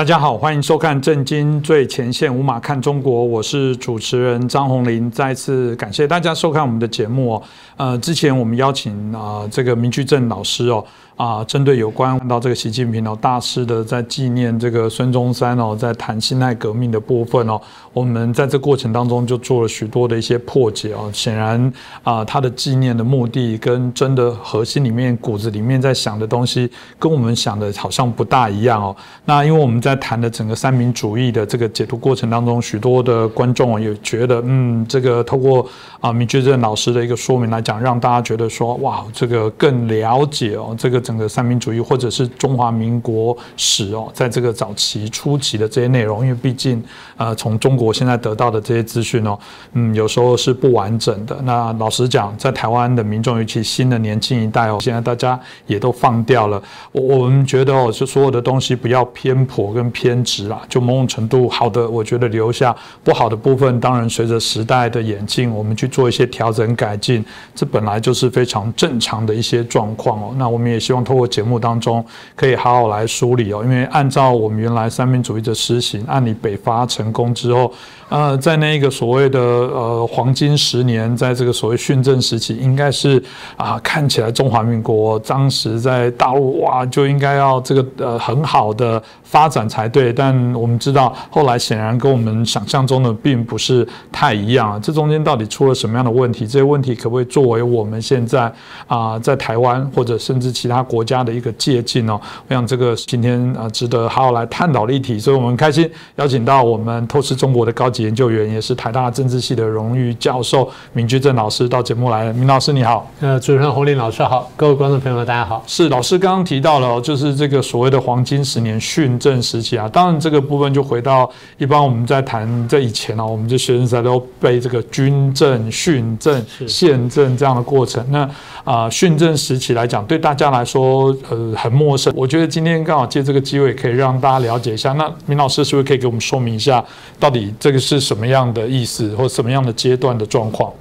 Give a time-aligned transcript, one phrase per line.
[0.00, 5.10] 大家好，欢迎收看《震惊最前线》，无马看中国，我是主持人张宏林。
[5.10, 7.42] 再次感谢大家收看我们的节目哦。
[7.76, 10.82] 呃，之前我们邀请啊这个明居正老师哦。
[11.20, 17.60] 啊，针对有关到这个习近平哦大师的在纪念这个孙中山哦，在谈辛亥革命的部分哦，
[17.92, 21.10] 我们在这过程当中就做了许多的一些破解哦。
[21.12, 21.70] 显然
[22.02, 28.96] 啊，他的纪念的目的跟真的核心里面骨子里面在想的东西，跟我们想的好像不大一样哦。
[29.26, 35.68] 那因为我们在谈的整个三民主义的这个解读过程当中，许多的观众也觉得，嗯，这个透过
[36.00, 40.98] 啊明觉正老师的一个说明来讲，让大家觉得说，哇，这个更了解哦，这个。
[41.10, 46.80] 整个三民主义或者是中华民国史哦，在这个早期初期的这些内容，因为毕竟
[47.16, 49.36] 呃，从中国现在得到的这些资讯哦，
[49.72, 51.36] 嗯，有时候是不完整的。
[51.42, 56.62] 那老实讲，在台湾的民众，尤其新的年轻一代哦，现在大家也都放掉了。
[56.92, 70.32] 我我们觉得哦，就所有的东西不要偏颇跟偏执啦，就某种程度好的，我觉得留下不好的部分，当然随着时代的演进，我们去做一些调整改进，这本来就是非常正常的一些状况哦。
[70.38, 70.99] 那我们也希望。
[71.04, 72.04] 透过节目当中，
[72.34, 73.62] 可以好好来梳理哦。
[73.62, 77.72] 因为按照我们原来三民主义的实行，按你北伐成功之后，
[78.10, 83.22] 呃，在那个所谓的呃黄金十年，在这个所谓训政时期，应该是
[83.56, 90.12] 啊，看起来中华民国当时在大陆哇，就应该要这个呃很好的发展才对。
[90.12, 94.82] 但我们知道，后来显然跟我们想象中的并不是太一样。
[94.82, 96.44] 这中间到底出了什么样的问题？
[96.46, 98.52] 这些问题可不可以作为我们现在
[98.86, 100.80] 啊，在台湾或者甚至其他？
[100.90, 112.32] 国家的一个借鉴哦，我想这个今天啊值得好好来探讨的议题，所以我们开心邀请到我们透视中国的高级研究员，也是台大政治系的荣誉教授明居正老师到节目来。
[112.32, 115.62] 明老师你好，呃，主持人洪林老师好，各位观众朋友们大家好。
[115.66, 128.04] 是老师刚刚提到了，就是这个所谓的黄金十年训政时期啊，当然这个部分就回到一般我们在谈这以前呢，我们这学生在都背这个军政、训政、宪政这样的过程。
[128.10, 128.28] 那
[128.64, 130.70] 啊，训政时期来讲，对大家来说。
[130.80, 134.92] 说呃很陌生，我觉得今天刚好借这个机会，可以让大家了解一下。
[134.92, 136.82] 那明老师是不是可以给我们说明一下，
[137.18, 140.72] 到底这个是什么样的意思，或什么样的阶段的状况？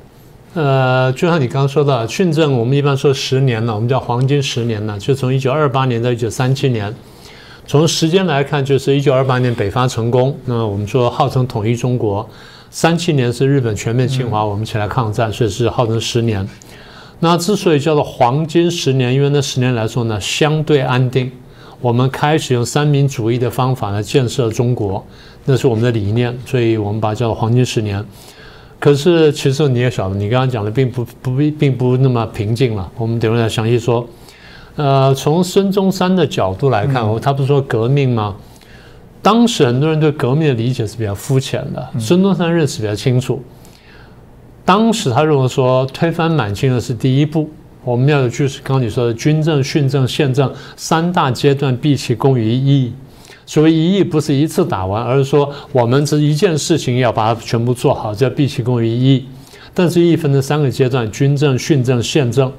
[0.53, 6.94] 呃，就像你刚刚说的，训政我们一般说十年呢，我们叫黄金十年呢，就从一九二八年到一九三七年。
[7.68, 12.24] 从时间来看，就是一九二八年北伐成功，那我们说号称统一中国；
[12.72, 16.48] 三七年是日本全面侵华，我们起来抗战，所以是号称十年。
[17.19, 21.31] 那之所以叫做黄金十年，因为那十年来说呢，相对安定。
[21.82, 25.06] 我们开始用三民主义的方法来建设中国，
[25.46, 28.04] 那是我们的理念，所以我们把它叫做黄金十年。
[28.80, 32.92] 可是其实你也晓得，你刚刚讲的并不不并不那么平静了。
[32.98, 34.08] 我们等会再详细说。
[34.76, 38.36] 呃，从孙中山的角度来看，他不是说革命吗？
[39.22, 43.42] 当时很多人对革命的理解是比较肤浅的，孙中山认识比较清楚。
[44.64, 47.50] 当时他认为说推翻满清的是第一步，
[47.84, 52.94] 我们要有就是刚刚你说的军政、训政、宪政三大阶段，毕其功于一役。
[53.46, 59.26] 所谓一役不是一次打完，而是说我们这一件事情要把它全部做好，叫毕其功于一役。
[59.74, 62.52] 但是，一分成三个阶段：军政、训政、宪政。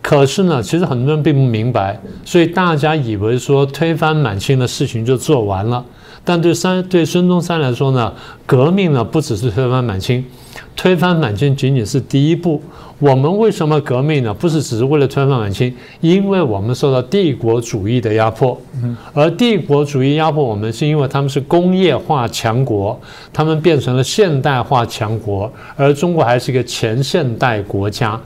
[0.00, 5.84] 可是呢，其实很多人并不明白，所以大家以为说推翻满清的事情就做完了。
[6.24, 8.12] 但对三对孙中山来说呢，
[8.46, 10.24] 革命呢不只是推翻满清。
[10.74, 12.60] 推翻满清仅仅是第一步。
[12.98, 14.32] 我们为什么革命呢？
[14.32, 18.56] 不是只是为了推翻满清，因为我们受到帝国主义的压迫。
[19.12, 23.00] 而帝国主义压迫我们，是因为他们是工业化强国，
[23.32, 28.20] 他们变成了现代化强国，而中国还是一个前现代国家。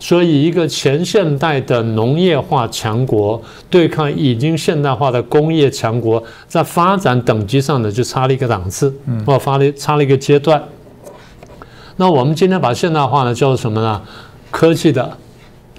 [0.00, 8.94] 所以，一个前现代的农业化强国对抗已经现代化的工业强国，在发展等级上呢，就差了一个档次，
[9.26, 10.62] 或发了差了一个阶段。
[11.98, 14.00] 那我们今天把现代化呢叫做什么呢？
[14.50, 15.18] 科技的、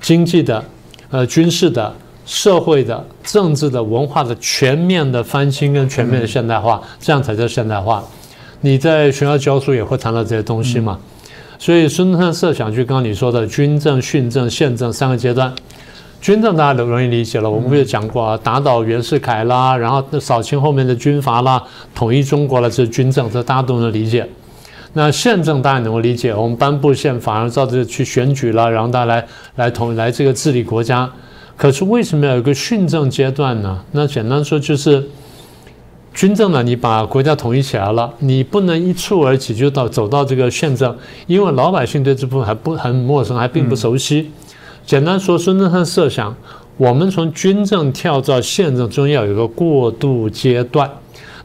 [0.02, 0.64] 经济的、
[1.10, 1.92] 呃军事的、
[2.26, 8.04] 社会的、政治的、文化的全面的翻新跟全面的现代化，这样才叫现代化。
[8.62, 11.00] 你在学校教书也会谈到这些东西嘛？
[11.58, 15.54] 所以孙中山设想就刚刚你说的军政、训政、宪政三个阶段。
[16.22, 21.64] 军政大家都容易理解了，我们不是讲过啊，打倒袁世凯啦，然后扫清后面的军阀啦，
[21.96, 24.28] 统一中国了，这是军政，这大家都能理解。
[24.94, 29.26] 那宪政大家能够理解，我们颁布宪法，然后照着去选举了，然后大家来
[29.56, 31.10] 来统来这个治理国家。
[31.56, 33.84] 可是为什么要有个训政阶段呢？
[33.92, 35.08] 那简单说就是，
[36.14, 40.98] 军政呢，你把国家统一起来了，你不能一蹴而起就到走到这个宪政，
[41.28, 44.32] 因为老百姓对这部分还不很陌生，还并不熟悉。
[44.86, 46.36] 简单说，孙中山设想，
[46.78, 50.90] 我们从军政跳到宪政中要有一个过渡阶段。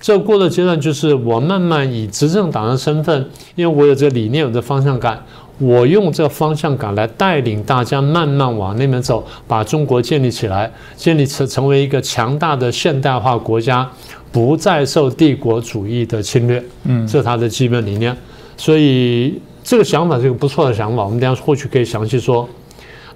[0.04, 5.18] 这过的阶段就是我慢慢以执政党的身份，因为我有这个理念，有这方向感，
[5.58, 13.90] 我用这个方向感来带领大家慢慢往那边走，把中国建立起来，建立成成为一个强大的现代化国家，
[14.30, 16.62] 不再受帝国主义的侵略。
[16.82, 18.14] 嗯，这是他的基本理念。
[18.58, 22.46] 所以这个想法是个不错的想法，我们等下或许可以详细说。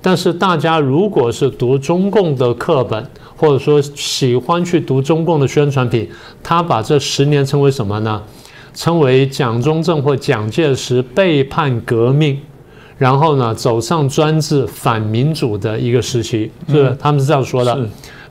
[0.01, 3.05] 但是大家如果是读中共的课本，
[3.37, 6.09] 或者说喜欢去读中共的宣传品，
[6.43, 8.23] 他把这十年称为什么呢？
[8.75, 12.39] 称为蒋中正或蒋介石背叛革命，
[12.97, 16.97] 然后呢走上专制反民主的一个时期，是？
[17.01, 17.77] 他们是这样说的。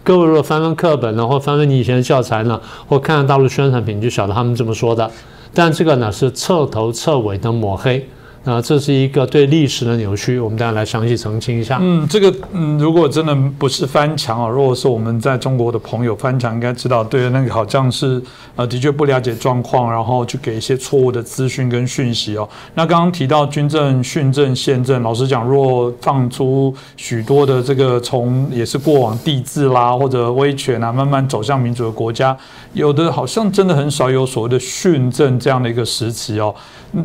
[0.03, 5.11] 各位如果翻翻课本呢，或翻翻你以前的教材呢，或看看大陆宣传品，就晓得他们这么说的。
[5.53, 8.07] 但这个呢是彻头彻尾的抹黑。
[8.49, 11.77] 啊，这是一个对历史的扭曲，我们大家来详细澄清一下。
[11.81, 18.21] 嗯，这个嗯，如果真的不是翻墙啊，如果是我们在中国的朋友翻墙，应该知道，对那个好像是
[18.55, 22.47] 呃，的确不了解状况，然后去给一些错误的资讯跟讯息哦。
[22.75, 32.37] 那刚刚提到军政、训政、宪政，老实讲，若放出许多的这个从也是过往帝制啦或者威权啊，慢慢走向民主的国家，
[32.71, 36.55] 有的好像真的很少有所谓的训政这样的一个时期哦。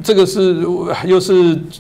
[0.05, 0.65] 这个是
[1.05, 1.32] 又是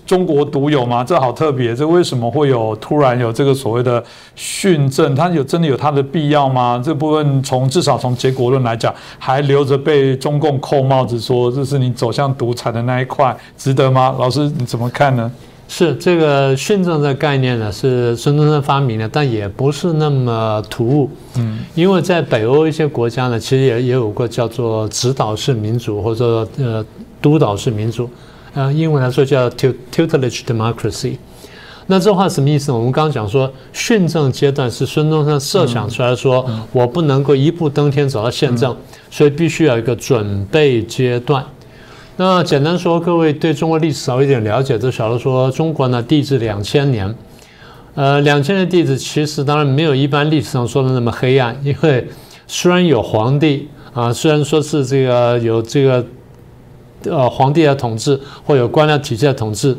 [0.06, 1.02] 中国独有吗？
[1.02, 4.02] 这好特别，这为什么会有突然有这个所谓的
[4.34, 5.14] 训政？
[5.14, 6.80] 它有真的有它的必要吗？
[6.84, 14.14] 这部分从至少从结果论来讲，还留着被中共扣帽子，说这是你走向独裁的那一块，值得吗？
[14.18, 15.30] 老师你怎么看呢？
[15.68, 21.10] 是这个训政的概念呢，是孙中山发明的，但也不是那么突兀。
[21.36, 26.84] 嗯，因为在北欧一些国家呢，其实也也有过叫做指导式民主，或者呃。
[27.22, 28.10] 督导式民主，
[28.54, 31.16] 呃，英文来说叫 tutelage democracy。
[31.86, 32.70] 那这话什么意思？
[32.70, 38.76] 我们刚刚讲说，训政阶段是孙中山设想出来说，我不能够一步登天走到宪政，
[39.10, 41.44] 所以必须要一个准备阶段。
[42.16, 47.12] 那简单说，各位对中国历史少一点了解，都晓得说，中国呢，地质两千年，
[47.94, 52.06] 呃，两千年地质其实当然没有一般历史上说的那么黑暗，因为
[52.46, 56.04] 虽然有皇帝啊，虽然说是这个有这个。
[57.04, 59.76] 呃，皇帝的统治或有官僚体系的统治，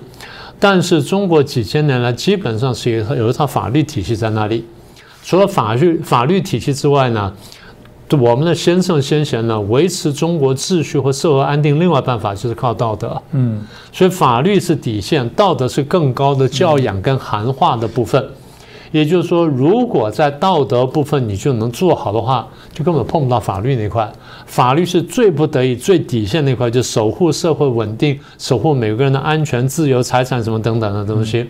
[0.60, 4.66] 但是中国几千年来基本上是有有一套法律体系在那里。
[5.24, 7.34] 除了法律法律体系之外呢，
[8.10, 13.20] 我们的先圣先贤呢维持中国秩序和社会安定，另外办法就是靠道德。
[13.32, 13.62] 嗯，
[13.92, 18.24] 所以法律是底线，道德是更高的教养跟含化的部分。
[18.94, 24.10] 也就是说，如果在道德部分你就能做好的话，就根本碰不到法律那块。
[24.46, 31.46] 法律是最不得已、最底线那块，就守护社会稳定、守护每个人的安全、自由、财产什么等等的东西。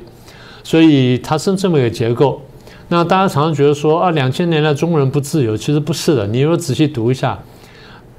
[0.63, 2.41] 所以它是这么一个结构。
[2.87, 6.25] 那大家常常觉得说啊，两千年来中国人不自由，其实不是的。
[6.25, 7.37] 你如果仔细读一下，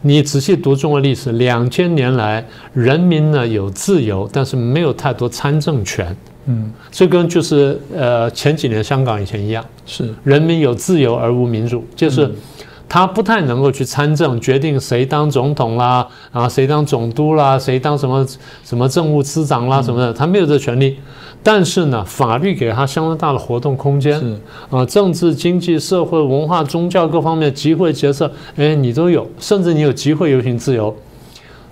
[0.06, 6.14] 你仔细读中国历史，两千年来人民呢有自由，但是没有太多参政权。
[6.44, 10.14] 嗯，这跟就是呃前几年香港以前一样，是。
[10.22, 12.30] 人民有自由而无民主，就是
[12.94, 18.24] 他不太能够去参政，决定谁当总统啦，啊谁当总督啦，谁当什么
[18.64, 20.96] 什么政务司长啦什么的，他没有这权利。
[21.42, 24.38] 但是呢，法律给他相当大的活动空间，是
[24.70, 30.94] 啊，政治、经济、社会、文化、宗教各方面集会结社，哎，你都有，甚至你有集会游行自由。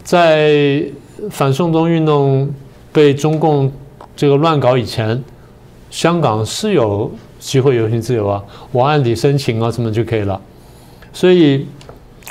[0.03, 0.83] 在
[1.31, 2.53] 反送中运动
[2.93, 3.71] 被中共。
[4.17, 5.23] 这个乱搞以前，
[5.89, 10.41] 香港是有集会游行自由啊，我按理申请啊什么就可以了。
[11.13, 11.67] 所以，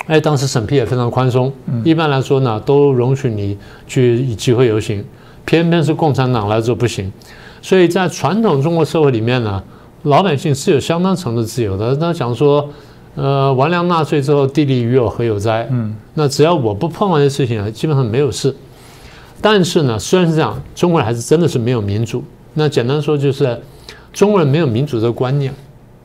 [0.06, 1.52] 哎，当时审批也非常宽松，
[1.84, 5.04] 一般来说呢都容许你去集会游行，
[5.44, 7.12] 偏偏是共产党来做不行。
[7.60, 9.62] 所以在传统中国社会里面呢，
[10.02, 11.96] 老百姓是有相当程度自由的。
[12.00, 12.68] 那想说，
[13.14, 15.68] 呃，完粮纳税之后，地利与我何有哉？
[15.70, 18.54] 嗯，那只要我不碰那些事情啊，基本上没有事。
[19.40, 22.24] 但是呢，虽然是这样，中国人还是真的是没有民主。
[22.54, 23.60] 那简单说就是，
[24.12, 25.54] 中国人没有民主的观念，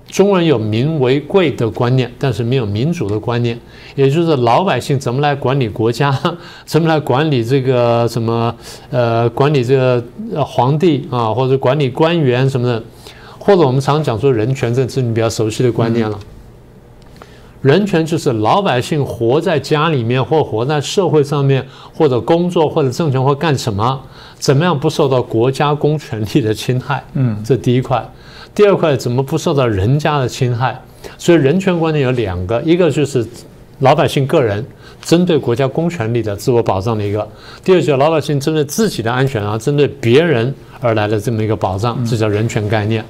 [0.07, 3.59] 中国人有民为贵的观念，但是没有民主的观念。
[3.95, 6.17] 也就是老百姓怎么来管理国家，
[6.65, 8.53] 怎么来管理这个什么
[8.89, 10.03] 呃，管理这个
[10.45, 12.83] 皇帝啊，或者管理官员什么的，
[13.37, 16.17] 或者我们常讲说人权，这是你比较熟悉的观念了。
[17.63, 23.99] 人权就是老百姓活在家里面，或活在社会上面，或者工作，或者政权，或干什么，
[24.37, 27.03] 怎么样不受到国家公权力的侵害？
[27.13, 28.07] 嗯，这第一块。
[28.57, 30.75] 第二块，怎么不受到人家的侵害？
[31.19, 33.23] 所以人权观念有两个，一个就是
[33.81, 34.65] 老百姓个人
[34.99, 37.21] 针对国家公权力的自我保障的一个；
[37.63, 43.05] 第二就是老百姓针对自己的安全啊，针对别人而来的这么一个保障，这叫人权概念。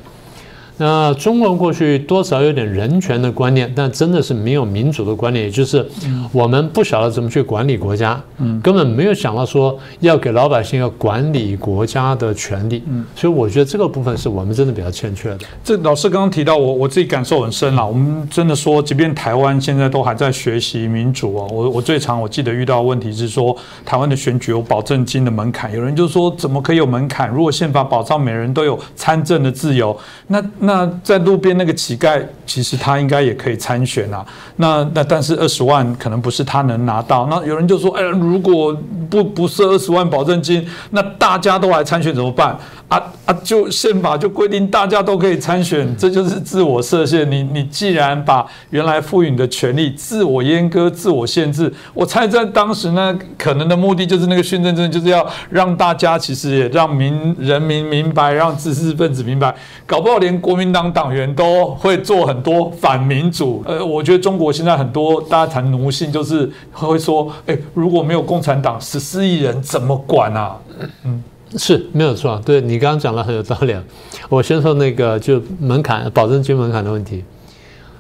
[0.78, 5.86] 那中国过去多少有点人权的观念，但真的是没有民主的观念，也就是
[6.32, 15.40] 我们不晓得怎么去管理国家，嗯，根本没有想到说要给老百姓要管理国家的权利，嗯，所以我觉得这个部分是我们真的比较欠缺的。
[15.64, 27.28] 这老师刚刚提到我我自己感受很深了，我们真的说，即便台湾现在都还在学习民主哦，我我最常我记得遇到的问题是说，台湾的选举有保证金的门槛，有人就说怎么可以有门槛？
[27.30, 34.26] 如果宪法保障每人都有参政的自由，那那在路边那个乞丐，其实他应该也可以参选啊。
[34.58, 37.26] 那那但是二十万可能不是他能拿到。
[37.32, 38.76] 那有人就说，哎，如果
[39.10, 42.58] 不不设二十万保证金，那大家都来参选怎么办？
[42.90, 43.34] 啊啊！
[43.44, 47.30] 就宪法就规定大家都可以参选，这就是自我设限。
[47.30, 59.54] 你你既然把原来赋予你的权利自我阉割、自我限制，我猜在当时呢，可能的目的就是那个训政政就是要让大家其实也让民人民明白，让知识分子明白，
[59.86, 63.62] 搞不好连国民党党员都会做很多反民主。
[63.66, 70.56] 呃，我觉得中国现在很多大家谈奴性，就是会说，哎，如果没有共产党，十四亿人怎么管啊？
[71.04, 71.22] 嗯。
[71.56, 73.76] 是没有错，对你刚刚讲的很有道理。
[74.30, 77.24] 我先说那个就门槛、保证金门槛的问题。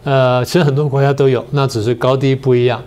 [0.04, 2.82] 呃，其实很多国家都有，那只是高低不一样。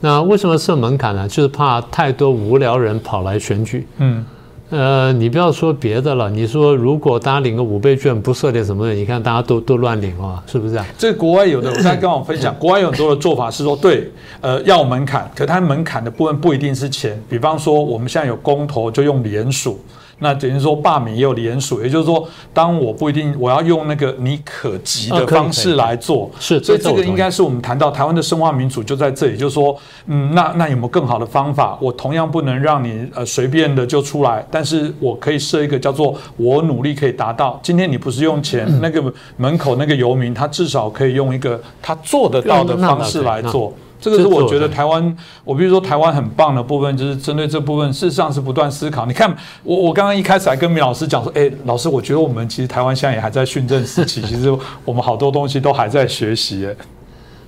[0.00, 1.26] 那为什么设门槛呢？
[1.28, 3.86] 就是怕太多无聊人跑来选举。
[3.98, 4.24] 嗯。
[4.70, 10.84] 呃，你不要说别的了，你说如果大家领个五倍券，不设点什么的，你看大家都都乱领啊，是不是啊？
[10.98, 19.78] 这国外有的，我刚才 跟我分享，国外有很多的做法是说，对，呃，要门槛，可它门槛的部分不一定是钱，比方说我们现在有公投，就用联署。
[20.24, 29.76] 那等于说罢免也有联署，也就是说，当我不一定我要用那个你可及的方式来做，是，所以这个应该是我们谈到台湾的深化民主就在这里，就是说，
[30.06, 31.76] 嗯，那那有没有更好的方法？
[31.78, 37.60] 我同样不能让你呃随便的就出来，但是我可以设一个叫做我努力可以达到。
[37.62, 43.70] 今天你不是用钱，那个门口那个游民，他至少可以用一个他做得到的方式来做。
[44.04, 49.06] 这个是我觉得台湾，我比如说台湾很棒的部分，就是针对这部分，事实上是不断思考。
[49.06, 56.68] 你看，我我刚刚一开始还跟米老师讲说，哎，老师，我觉得我们其实台湾现在也还在训政时期， 其实我们好多东西都还在学习。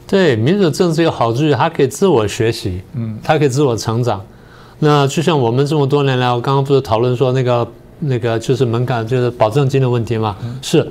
[0.07, 4.25] 对，民主政治有好处，它可以自我学习，嗯，它可以自我成长。
[4.79, 10.91] 那就像我们这么多年来，我刚刚不是讨论说那个那个就是门槛，就是保证金的问题嘛，是。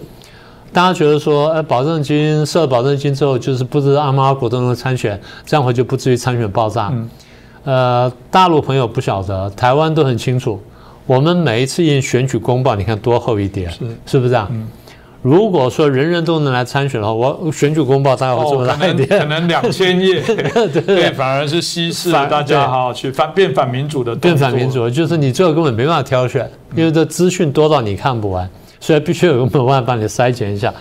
[0.74, 6.94] 大家觉得说，呃，保证金设保证金之后，就是不知道阿猫阿狗都能参选，这样会就不至于参选爆炸。
[7.64, 10.62] 呃，大陆朋友不晓得，台湾都很清楚。
[11.06, 14.50] 我们每一次印选举公报，你看多厚一叠，是是不是啊？
[15.22, 20.22] 如果说人人都能来参选的话，我选举公报大概会这么大一点，可能两千页，
[20.86, 28.48] 对，反而是稀释大家好好去反变反民主的，变反民主，就是你最后根本没办法挑选，因为这资讯多到你看不完。
[28.86, 30.72] 所以必须有个门外帮你筛选一下。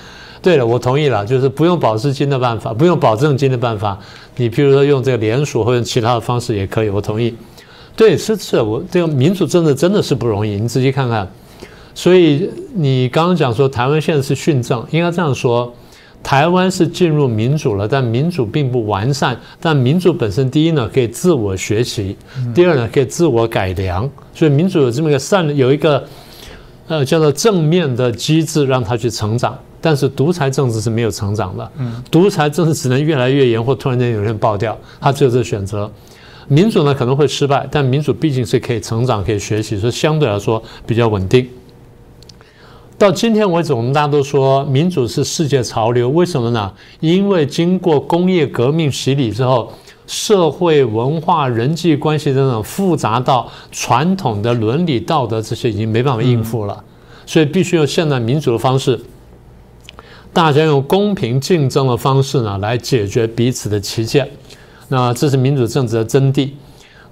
[0.42, 3.98] 对了，我同意了，就是不用保释金的办法，不用保证金的办法，
[4.36, 7.34] 你譬如说用这个联署或者其他的方式也可以，我同意。
[7.96, 11.26] 对，是是，我这个民主政治真的是不容易，你仔细看看。
[11.94, 15.72] 所以你刚刚讲说台湾现在是训政，应该这样说：
[16.22, 19.34] 台湾是进入民主了，但民主并不完善。
[19.58, 22.14] 但民主本身，第一呢可以自我学习，
[22.54, 24.06] 第二呢可以自我改良。
[24.34, 26.04] 所以民主有这么一个善，有一个。
[26.86, 31.72] 呃，叫做正面的机制让他去成长，但是独裁政治是没有成长的。
[31.78, 35.90] 嗯，独裁政治只能越来越严，或突然间有人爆掉，他只有这选择。
[36.46, 41.48] 民主呢可能会失败，但民主毕竟是可以成长、可以学习，所以相对来说比较稳定。
[42.98, 46.72] 到今天为止，我们大家都说民主是世界潮流，为什么呢？
[47.00, 49.72] 因为经过工业革命洗礼之后。
[50.06, 56.84] 社会文化、人际关系等等复杂到传统的伦理道德这些已经没办法应付了，
[57.24, 59.00] 所以必须用现代民主的方式，
[60.32, 64.28] 大家用公平竞争的方式呢来解决彼此的歧见。
[64.88, 66.50] 那这是民主政治的真谛。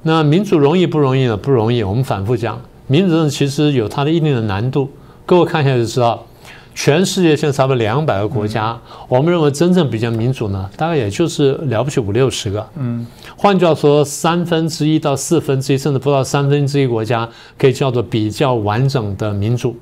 [0.03, 1.37] 那民主容易不容易呢？
[1.37, 1.83] 不容易。
[1.83, 4.91] 我们反复讲，民主政治其实有它的一定的难度。
[5.25, 6.27] 各位看一下就知道。
[6.75, 12.67] 全世界现在差不多两百个国家，我们认为真正比较民主呢，大概也就是了不起五六十个。
[12.77, 19.77] 嗯，换句话说，三分之一到四分之一，甚至不到三分之一国家，可以叫做比较完整的民主。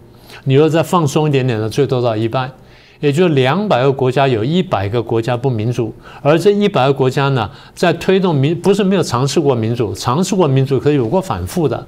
[0.44, 2.50] 你若再放松一点点呢，最多到一半，
[3.00, 11.86] 也就两百个国家有一百个国家不民主，而这一百个国家呢，在推动民不是没有尝试过民主，尝试过民主，可以有过反复的。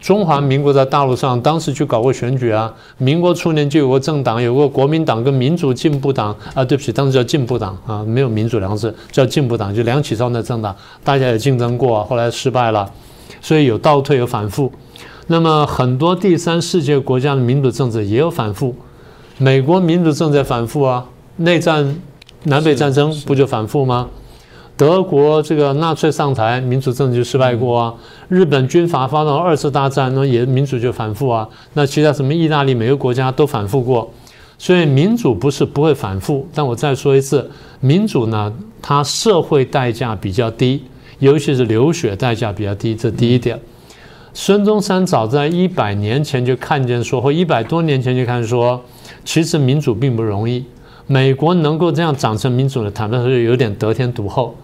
[0.00, 12.90] 中华民国在大陆上当时去搞过选举啊，民国初年就有个政党，有个国民党跟民主进步党啊，对不起，当时叫进步党啊，没有民主两个字，叫进步党，就梁启超的政党，大家也竞争过，后来失败了，
[13.42, 14.72] 所以有倒退有反复。
[15.26, 18.74] 那么很多第三世界国家的民主政治也有反复，
[19.36, 21.04] 美国民主正在反复啊，
[21.36, 22.00] 内战、
[22.44, 24.08] 南北战争不就反复吗？
[24.80, 27.94] 德国这个纳粹上台，民主政治就失败过啊。
[28.30, 31.46] 日本军阀发动二次大战，那也民主就反复啊。
[31.74, 34.10] 那其他什么意大利每个国家都反复过，
[34.56, 36.48] 所以民主不是不会反复。
[36.54, 40.82] 但我再说一次，民主呢，它社会代价比较低，
[41.18, 43.60] 尤其是流血代价比较低，这第一点。
[44.32, 48.82] 孙中山早在一百年前就看见说，或一百多年前就看说，
[49.26, 50.64] 其实民主并不容易。
[51.06, 54.56] 美国能够这样长成民主的，坦白说有点得天独厚。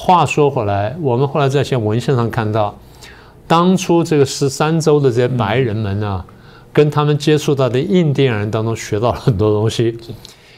[0.00, 2.72] 话说回来，我们后来在一些文献上看到，
[3.48, 6.24] 当初这个十三州的这些白人们啊，
[6.72, 9.98] 跟他们接触到的印第安人当中学到了很多东西。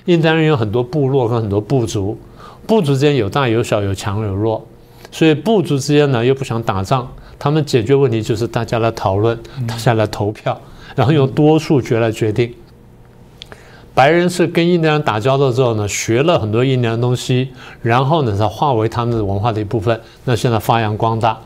[0.04, 2.18] 印第安人有很多部落和很多部族，
[2.66, 4.62] 部族之间有大有小，有强有弱，
[5.10, 10.60] 所以部族之间呢又不想打仗，他们解决问题就是大家来讨论，大家来投票，
[10.94, 12.54] 然后用多数决来决定。
[14.00, 17.50] 白人是跟印第安人打交道之后呢，学了很多印第安东西，
[17.82, 20.00] 然后呢，才化为他们的文化的一部分。
[20.24, 21.38] 那现在发扬光大。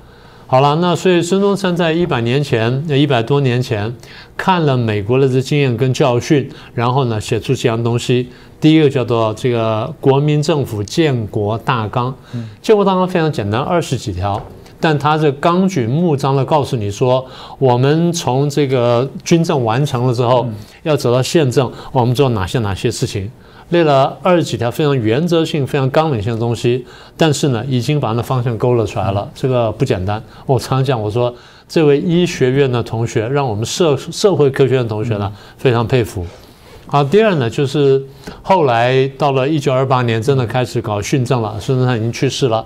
[0.47, 3.93] 好了，那所以孙中山在一百年前，那一百多年前
[4.37, 8.29] 看了美国的这经验跟教训，然后呢，写出几样东西。
[8.61, 12.15] 第一个叫做这个国民政府建国大纲，
[12.63, 14.41] 建国大纲非常简单，二十几条。
[14.85, 17.25] 但他这纲举目张的告诉你说，
[17.59, 20.47] 我们从这个军政完成了之后，
[20.83, 23.31] 要走到宪政，我们做哪些哪些事情，
[23.71, 26.85] 列了二十几条非常原则性、非常纲领性的东西。
[27.17, 30.23] 但是呢，已经把那方向勾勒出来了，这个不简单。
[30.45, 31.35] 我常讲，我说
[31.67, 36.27] 这位医学院的同学，让我们社社会科学院同学呢非常佩服。
[36.87, 38.05] 好，第二呢，就是
[38.43, 41.59] 后来到了一九二八年，真的开始搞训政了。
[41.59, 42.63] 孙中山已经去世了，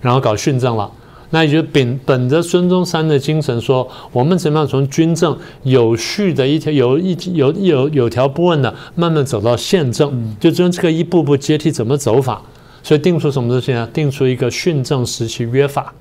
[0.00, 0.90] 然后搞训政了。
[1.30, 12.42] 那也就秉本着孙中山的精神说，我们怎么样从军政有序的一条有一有有有条不紊的慢慢走到宪政，就从这个一步步阶梯怎么走法，
[12.82, 13.88] 所以定出什么东西呢？
[13.92, 15.92] 定出一个训政时期约法。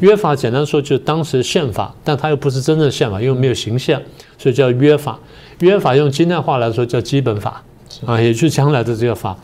[0.00, 4.02] 约法简单说就是当时宪法，但它又不是真正宪法，因为没有行宪，
[4.38, 5.18] 所以叫约法。
[5.60, 7.62] 约法用今代话来说叫基本法
[8.04, 9.36] 啊，也就是将来的这个法。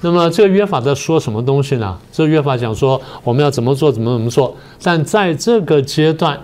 [0.00, 1.98] 那么这个约法在说什么东西呢？
[2.12, 4.56] 这个约法讲说我们要怎么做，怎么怎么做。
[4.80, 6.38] 但在这个阶段，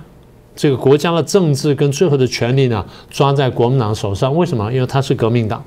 [0.56, 4.34] 这个国家的政治跟最后的权力呢，抓在国民党手上。
[4.34, 4.72] 为什么？
[4.72, 5.62] 因为它是革命党，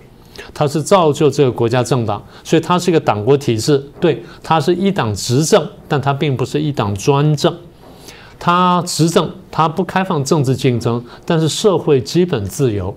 [0.53, 3.81] 它是造就这个国家政党，所以它是一个党国体制。
[4.01, 7.55] 对，它是一党执政，但它并不是一党专政。
[8.37, 12.93] 它执政，它不开放政治竞争，但是社会基本自由。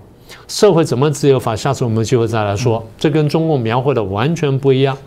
[0.51, 1.55] 社会怎么自由法？
[1.55, 2.85] 下次我们有机会再来说。
[2.97, 4.97] 这跟中共描绘的完全不一样。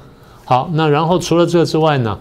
[0.47, 2.19] 好，那然后除了这个之外呢？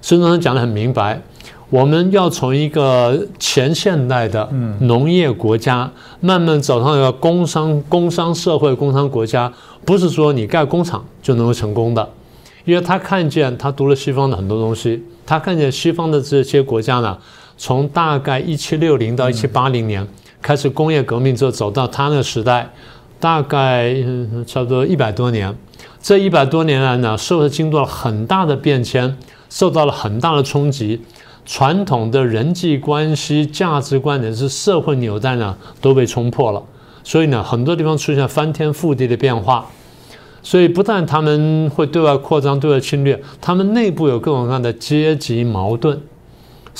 [0.00, 1.20] 孙中山讲得很明白，
[1.68, 4.48] 我们要从一个前现代的
[4.82, 9.52] 农业国家，慢慢走上一个工商工商社会、工商国家，
[9.84, 12.08] 不是说你盖工厂就能够成功的。
[12.64, 17.18] 因为他看见，他读了西方的很多东西，他看见西方的这些国家呢，
[17.58, 20.06] 从大概一七六零到一七八零年。
[20.42, 22.70] 开始工业革命之后，走到他那个时代，
[23.18, 23.94] 大概
[24.46, 25.54] 差不多一百多年。
[26.02, 29.16] 这一百多年来呢，社会经过了很大的变迁，
[29.48, 31.00] 受到了很大的冲击。
[31.44, 36.62] 传统的人际关系、价值观乃至社会纽带呢，都被冲破了。
[37.02, 39.66] 所以呢，很多地方出现翻天覆地的变化。
[40.42, 46.00] 所以不但他们会对外扩张、对外侵略，他们内部有各种各样的阶级矛盾。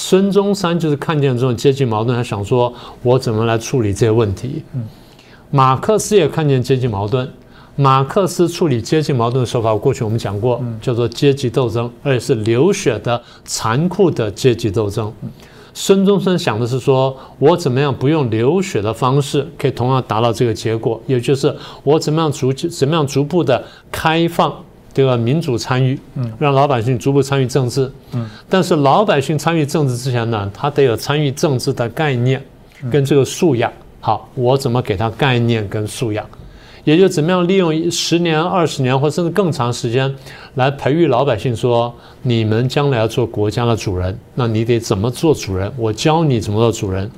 [0.03, 2.73] 孙中山就是看见这种阶级矛盾，他想说
[3.05, 4.65] ：“我怎么来处理这些问题？”
[5.53, 7.31] 马克思也看见阶级矛盾，
[7.77, 15.13] 马克思处理阶级矛盾的手法，过去我们讲过，叫做阶级斗争，而且是流血的、残酷的阶级斗争。
[15.75, 20.99] 孙中山想的是说：“我怎么样不用流血的方式，可以同样达到这个结果？
[21.07, 24.51] 也就是我怎么样逐怎么样逐步的开放。”
[24.93, 32.43] 这个民主参与，嗯，让老百姓逐步参与政治，嗯，但是老百姓参与政治之前呢，他得有参与政治的概念
[32.91, 33.73] 跟这个素养。
[34.01, 36.27] 好，我怎么给他概念跟素养？
[36.85, 40.13] 也就怎么样利用十年、二十年或甚至更长时间
[40.55, 45.71] 来培育老百姓，说你们将来要做国家的主人，那你得怎么做主人？
[45.77, 47.11] 我教你怎么做主人。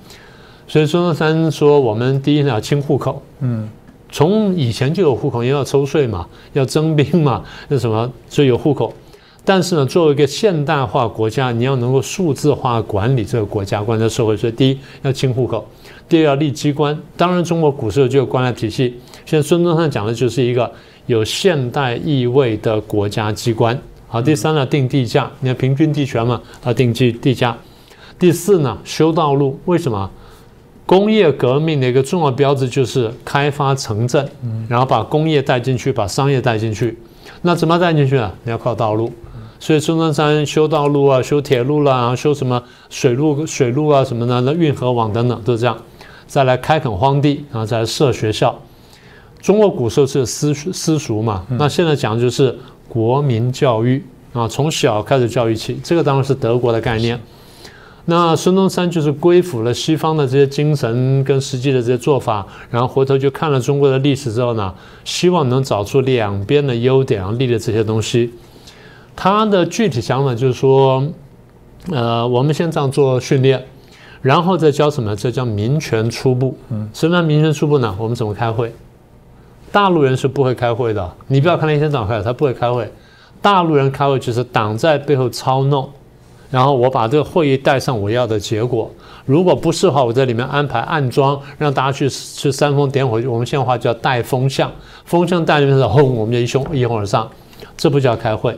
[0.66, 3.68] 所以孙中山说，我们第一要清户口，嗯。
[4.12, 8.92] 从以前就有户口，因为要抽税嘛， 要征兵嘛， 那什么，所以有户口。
[9.44, 15.66] 但是呢，作为一个现代化国家，你要能够数字化管理这个国家、管理社会，所以第一要清户口，
[16.08, 16.96] 第二要立机关。
[17.16, 19.00] 当然，中国古时候就有官僚体系。
[19.26, 20.70] 现在孙中山讲的就是一个
[21.06, 23.76] 有现代意味的国家机关。
[24.06, 27.58] 好，第三呢，定地价，你看平均地权嘛，啊，定地地价。
[28.20, 30.08] 第四呢，修道路，为什么？
[30.92, 34.28] 工业革命的一个重要标志就是开发城镇，
[34.68, 36.98] 然后把工业带进去，把商业带进去。
[37.40, 38.30] 那怎么带进去啊？
[38.44, 39.10] 你要靠道路。
[39.58, 45.74] 所以孙中山修道路啊，修铁路啦，修什么水路、水路啊什么的，那运河网等等都是这样。
[46.26, 48.54] 再来开垦荒地，然后再来设学校。
[49.40, 52.54] 中国古时候是私私塾嘛，那现在讲的就是
[52.86, 55.80] 国民教育啊，从小开始教育起。
[55.82, 57.18] 这个当然是德国的概念。
[58.04, 68.32] 那孙中山就是归附了西方的这些精神跟实际的这些做法，然后回头就看了中国的历史之后呢，希望能找出两边的优点，然后立了这些东西。
[69.14, 71.06] 他的具体想法就是说，
[71.90, 73.64] 呃，我们先这样做训练，
[74.20, 75.14] 然后再教什么？
[75.14, 76.56] 这叫民权初步。
[76.70, 77.94] 嗯，什么叫民权初步呢？
[78.00, 78.74] 我们怎么开会？
[79.70, 81.12] 大陆人是不会开会的。
[81.28, 82.90] 你不要看那些党开他不会开会。
[83.40, 85.88] 大陆人开会就是党在背后操弄。
[86.52, 88.90] 然后我把这个会议带上我要的结果，
[89.24, 93.18] 如果不是的话，我在里面安排暗装，让大家去去煽风点火。
[93.26, 94.70] 我们现在话叫带风向，
[95.06, 97.26] 风向带里面的轰，我们就一拥一拥而上，
[97.74, 98.54] 这不叫开会。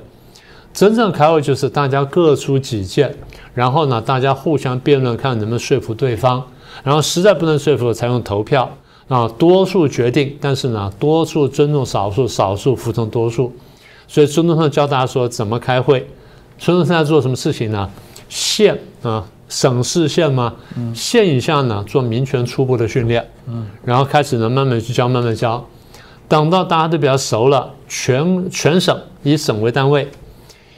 [0.72, 3.14] 真正开会就是大家各出己见，
[3.54, 6.42] 然后呢，大家互相辩论，看能不能说服对方，
[6.82, 8.68] 然后实在不能说服，才用投票
[9.06, 13.52] 啊，多数决定，但是呢，多数尊重少数，少数服从多数。
[14.08, 16.04] 所以孙中山教大家说怎么开会。
[16.64, 17.90] 孙中山在做什么事情呢？
[18.30, 20.54] 县啊，省市县吗？
[20.94, 23.22] 县以下呢，做民权初步的训练。
[23.46, 25.62] 嗯，然后开始呢，慢慢去教，慢慢教。
[26.26, 30.08] 等到大家都比较熟了，全全省以省为单位，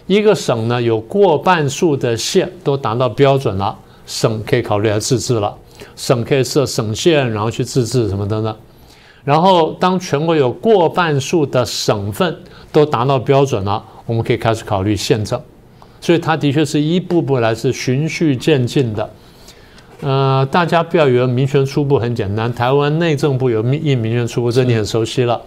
[0.09, 5.55] 一个省呢有过半数的县都达到标准了，省可以考虑来自治了。
[5.95, 8.57] 省可以设省县，然后去自治什么等等。
[9.23, 12.37] 然后当全国有过半数的省份
[12.73, 15.41] 都达到标准了，我们可以开始考虑县政。
[16.07, 19.11] 所以它的确是一步步来，是循序渐进的。
[20.03, 22.55] 呃，大家不要以为民权初步很简单。
[22.55, 25.43] 台湾内政部有印民权初步，这你很熟悉了。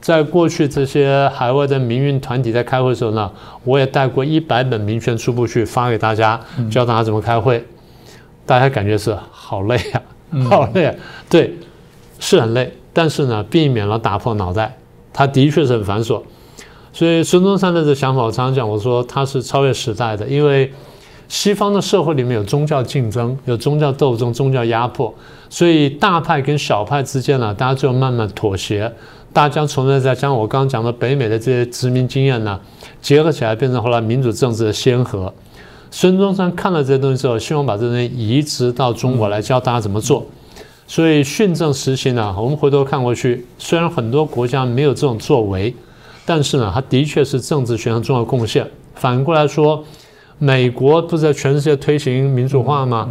[0.00, 3.30] 在过去这些海外的民运团体在开会的时候呢，
[3.62, 7.64] 我也带过一百本民权初步去发给大家，教大家怎么开会。
[8.44, 10.02] 大家感觉是好累啊，
[10.50, 10.86] 好累。
[10.86, 10.94] 啊
[11.30, 11.54] 对，
[12.18, 14.76] 是很累，但是呢，避免了打破脑袋。
[15.12, 16.20] 它的确是很繁琐。
[16.94, 20.72] 所以孙中山的这想法，我常常讲，我说他是超越时代的，因为
[21.26, 25.12] 西方的社会里面有宗教竞争，有宗教斗争、宗教压迫，
[25.50, 28.92] 所以大派跟小派之间呢，大家就慢慢妥协，
[29.32, 32.60] 大家从那再将我刚刚讲的北美的这些殖民经验呢，
[33.02, 35.34] 结合起来，变成后来民主政治的先河。
[35.90, 40.24] 孙中山看了这些东西之后，希望把这东西移植到中国来，教大家怎么做。
[40.86, 45.74] 所以训政实行呢，我们回头看过去，虽然很多国家没有这种作为。
[46.26, 48.68] 但是呢，他的确是政治学上重要贡献。
[48.94, 49.84] 反过来说，
[50.38, 53.08] 美国不是在全世界推行民主化吗？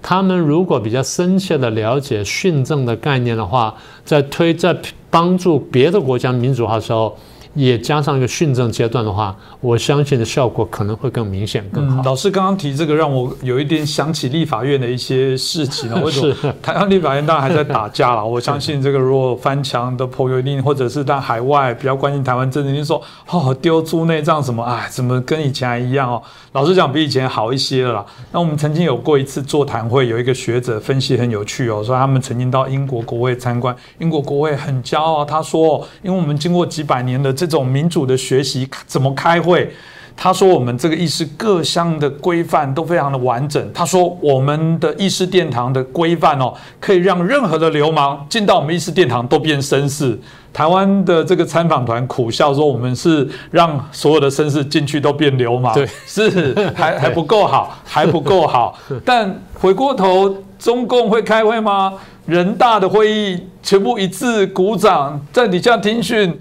[0.00, 4.76] 他们如果比较深切的了解训政的概念的话，在推在
[5.10, 7.16] 帮助别的国家民主化的时候。
[7.54, 12.02] 也加上一个训政阶段的话，我相信的效果可能会更明显、更好。
[12.02, 16.00] 老师刚刚提这个，让我有一点想起立法院的一些事情了。
[16.02, 18.24] 为什么台湾立法院当然还在打架了？
[18.26, 26.22] 我相信这个如果翻墙的朋友一定，或者是在海外比较关心台湾政治，就说哦丢猪内脏什么，哎，怎么跟以前还一样哦？
[26.52, 28.06] 老实讲，比以前好一些了啦。
[28.32, 37.30] 那我们曾经有过一次座谈会，有一个学者分析很有趣哦，说他们曾经到英国国会参观，英国国会很骄傲，他说，因为我们经过几百年的。
[37.46, 39.68] 这种民主的学习怎么开会？
[40.14, 43.72] 他说我们这个议事各项的规范都非常的完整。
[43.72, 50.16] 他说我们的议事殿堂的规范哦，可以让任何的流氓进到我们议事殿堂都变绅士。
[50.52, 58.78] 台湾的这个参访团苦笑说，我们是让所有的绅士进去都变流氓，对，是还 还不够好，还不够好。
[59.04, 61.94] 但回过头，中共会开会吗？
[62.26, 66.38] 人大的会议全部一致鼓掌，在底下听训。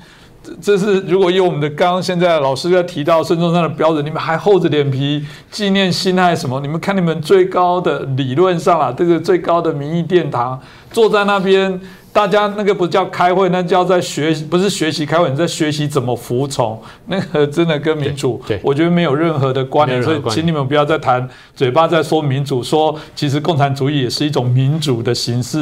[0.62, 6.60] 这是如果用我们的刚刚现在老师在提到孙中山的标准，你们还厚着脸皮纪念辛亥什么？
[6.60, 10.60] 你们看你们最高的理论上啊，这个最高的民意殿堂
[10.92, 11.80] 坐在那边。
[12.14, 16.78] 大家那个不叫开会，那叫在学习，不是学习开会，你在学习怎么服从。
[17.08, 20.04] 那个真的跟民主，我觉得没有任何的关联。
[20.04, 25.60] 所以，请你们不要再谈嘴巴在说民主，说其实共产主义也是一种民主的形式。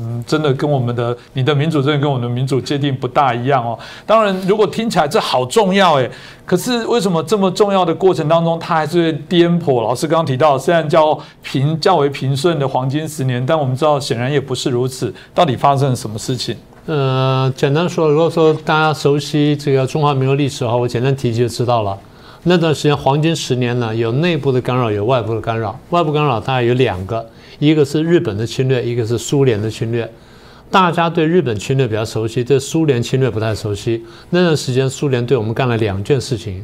[0.00, 3.78] 嗯，真的跟我们的你的民主真的跟我们的民主界定不大一样哦。
[4.06, 6.10] 当然，如果听起来这好重要诶。
[6.48, 9.82] 可是为什么这么重要的过程当中，它还是颠簸？
[9.82, 15.12] 老师刚刚提到，虽然叫平较为平顺的黄金十年，但我们知道显然也不是如此。
[15.34, 16.56] 到底发生了什么事情？
[16.86, 21.94] 呃，简单说，如果说大家熟悉这个中华民国历史的话，我简单提就知道了。
[22.44, 25.78] 那段时间黄金十年呢，有内部的干扰，有外部的干扰。
[25.90, 30.10] 外部干扰大概有两个，一个是日本的侵略，一个是苏联的侵略。
[30.70, 34.04] 大家对日本侵略比较熟悉，对苏联侵略不太熟悉。
[34.30, 36.62] 那段时间，苏联对我们干了两件事情：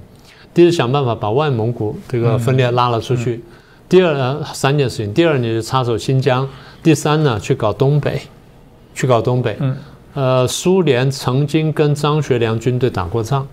[0.52, 3.40] 第一，想办法把外蒙古这个分裂拉了出去；
[3.88, 5.14] 第二呢，三件事情。
[5.14, 6.46] 第二，呢，就插手新疆；
[6.82, 8.20] 第三呢，去搞东北，
[8.94, 9.56] 去搞东北。
[9.60, 9.76] 嗯，
[10.12, 13.48] 呃，苏联曾经跟张学良军队打过仗，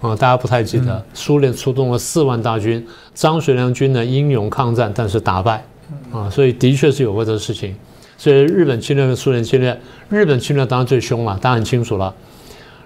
[0.00, 1.04] 啊，大家不太记得。
[1.14, 2.84] 苏联出动了四万大军，
[3.14, 5.64] 张学良军呢英勇抗战，但是打败，
[6.10, 7.76] 啊，所以的确是有过这事情。
[8.22, 9.76] 所以日本侵略跟苏联侵略，
[10.08, 12.14] 日本侵略当然最凶了，当然很清楚了。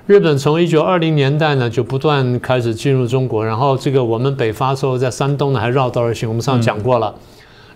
[0.07, 7.15] 日本从一九二零年代呢就不断开始进入中国，然后这个我们北伐时候在山东呢还绕道而行，我们上次讲过了。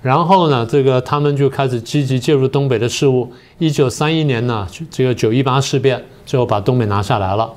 [0.01, 3.31] 然后呢，这个他们就开始积极介入东北的事务。
[3.59, 7.53] 一九三一年呢，这个九一八事变最后把东北拿下来了。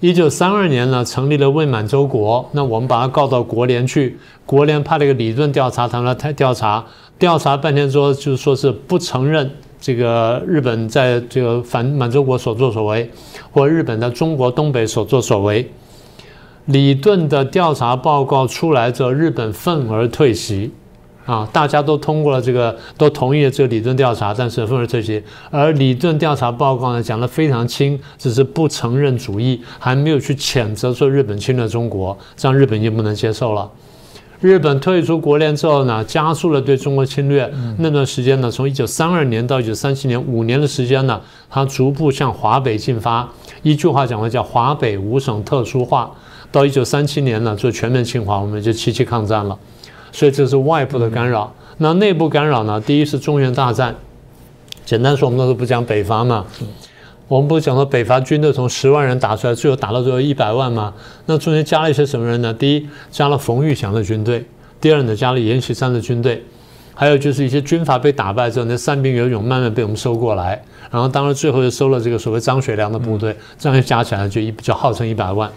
[0.00, 6.82] 一九三二年呢，成立了伪满洲国，那我们把它告到国联去，国联派了一个理论调查团来调查。
[7.18, 9.50] 调查半天之后，就是说是不承认
[9.80, 13.10] 这个日本在这个反满洲国所作所为，
[13.52, 15.70] 或日本在中国东北所作所为。
[16.66, 20.72] 李顿的调查报告出来之后，日本愤而退席，
[21.26, 25.22] 啊，大家都通过了这个，都同意了这个李顿调查，但是愤而退席。
[25.50, 33.70] 而李顿调查报告呢，讲得非常轻，只是不承认主义，还没有去谴责说日本侵略中国，这样日本已经不能接受了。
[34.40, 37.50] 日本退出国联之后呢，加速了对中国侵略。
[37.78, 43.26] 那段时间呢，从一九三二年到一九三七年五年的时间呢，它逐步向华北进发。
[43.62, 46.10] 一句话讲的叫“华北五省特殊化”。
[46.52, 49.58] 到一九三七年呢，就全面侵华，我们就七七抗战了。
[50.12, 51.52] 所以这是外部的干扰。
[51.78, 52.80] 那内部干扰呢？
[52.80, 53.94] 第一是中原大战。
[54.84, 56.44] 简单说，我们那时候不讲北伐嘛。
[57.34, 60.94] 我们不是讲说北伐军队从十万人打出来，最后打到最后一百万吗？
[61.26, 62.54] 那中间加了一些什么人呢？
[62.54, 64.38] 第一，加了冯玉祥的军队；
[64.80, 66.36] 第二呢，加了阎锡山的军队；
[66.94, 70.62] 还有就是一些军阀被打败之后，那散兵游勇慢慢被我们收过来。
[70.92, 75.50] 然后当然最后又收了这个所谓张学良的部队，这样加起来就一就号称一百万。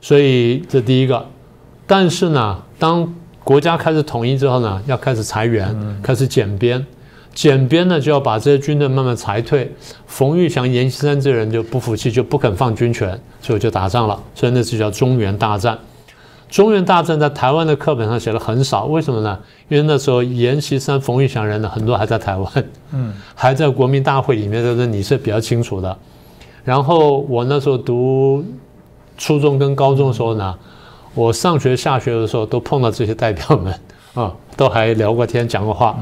[0.00, 1.22] 所以这第一个。
[1.86, 6.82] 但是呢，当国家开始统一之后呢，要开始裁员，开始减编。
[7.34, 9.72] 减编呢，就要把这些军队慢慢裁退。
[10.06, 14.20] 冯玉祥、阎锡山这人就不服气，就不肯放军权，所以就打仗了。
[14.34, 15.78] 所以那次叫中原大战。
[16.48, 19.38] 中原大战在台湾的课本上写的很少，为什么呢？
[19.68, 22.52] 因为那时候阎锡山、冯玉祥人呢，很多还在台湾，
[22.90, 25.96] 嗯，还在国民大会里面，就是你是比较清楚的。
[26.64, 28.44] 然后我那时候读
[29.16, 30.52] 初中跟高中的时候呢，
[31.14, 33.72] 我上学下学的时候都碰到这些代表们
[34.14, 35.96] 啊，都还聊过天、讲过话。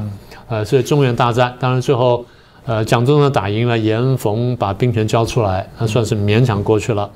[0.49, 2.25] 呃，所以中原大战，当然最后，
[2.65, 7.09] 呃，蒋中正打赢了，严冯把兵权交出来，那算是勉强过去了。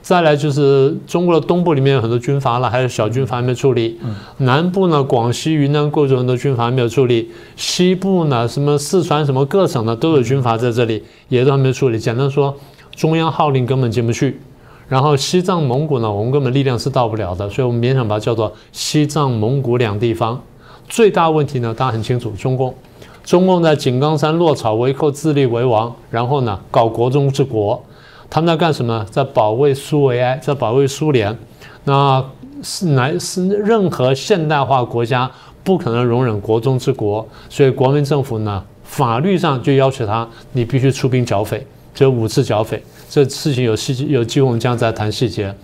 [0.00, 3.98] 再来就是中国的东部里面有很多军阀了，还有小军阀还没处理。
[4.38, 7.30] 南部呢，广西、云南贵州很多军阀没有处理。
[7.56, 11.98] 西部呢，什么四川什么各省呢都有军阀在这里，也都还没处理。
[11.98, 12.54] 简单说，
[12.94, 14.40] 中央号令根本进不去。
[14.88, 20.40] 然后西藏、蒙古呢，我们根本力量是到不了的，所以我们勉强把它叫做西藏、蒙古两地方。
[20.88, 22.74] 最大问题呢，大家很清楚，中共，
[23.22, 27.82] 中共在井冈山落草为寇，自立为王，然后呢搞国中之国，
[28.30, 29.06] 他们在干什么？
[29.10, 31.36] 在保卫苏维埃，在保卫苏联。
[31.84, 32.24] 那
[32.62, 35.30] 是来是任何现代化国家
[35.62, 42.82] 不可能容忍国中之国，所以国民政府呢，法律上就要求他，你必须出兵剿匪，就五次剿匪。
[43.10, 45.54] 这事情有细有机会，我们将再谈细节。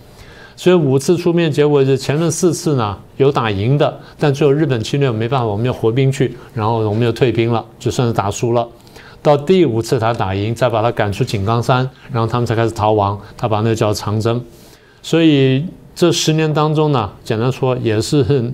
[0.57, 8.65] 所以五次出面，结果是前面四次呢有打赢的，但最后日本侵略没办法，我们要回兵去，然后我们又退兵了，就算是打输了。
[9.21, 13.19] 到第五次他打赢，再把他赶出井冈山，然后他们才开始逃亡。
[13.35, 14.41] 他把那个叫长征。
[15.01, 18.53] 所以这十年当中呢，简单说也是，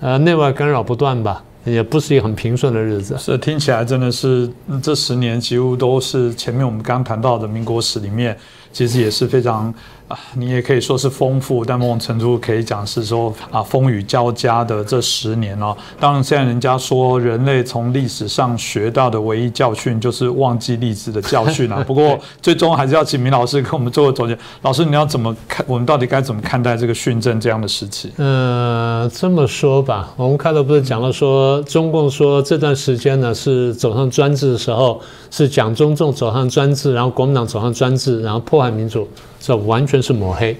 [0.00, 3.14] 呃，内外干扰不断吧，也不是一个很平顺的日子。
[3.18, 4.48] 是听起来真的是
[4.82, 8.36] 这十年几乎都是前面我们刚谈到的民国史里面，
[8.72, 9.74] 其实也是非常。
[10.08, 15.76] 啊，你也可以说是丰富，但某种程度可以讲是说啊，风雨交加的这十年哦。
[15.98, 21.82] 当然，现在人家说人类从历史上学到的唯一教训就是忘记历史的教训啊。
[21.86, 24.38] 不过，最终还是要请明老师给我们做个总结。
[24.62, 25.66] 老师，你要怎么看？
[25.68, 28.12] 我们到底该怎么看待这个训政这样的时期？
[28.16, 35.00] 呃，这么说吧，我们开头不是讲了说，中共说这段时间呢是走上专制的时候，
[35.32, 39.08] 是蒋中正走上专制，然后国民党走上专制，然后破坏民主。
[39.38, 40.56] 这完全是抹黑。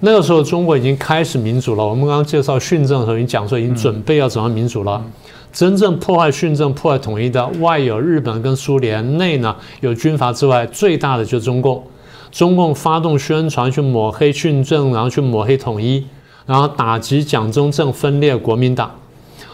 [0.00, 1.84] 那个时候中国已经开始民主了。
[1.84, 5.04] 我们刚刚介绍训政的时候，已经讲说已经准备要走向民主了。
[5.52, 11.82] 真正破坏训政、破坏统一的，外有日本跟苏联，内呢有军阀之外，最大的就是中共。
[12.30, 16.06] 中共发动宣传去抹黑训政，然后去抹黑统一，
[16.46, 18.90] 然后打击蒋中正分裂国民党。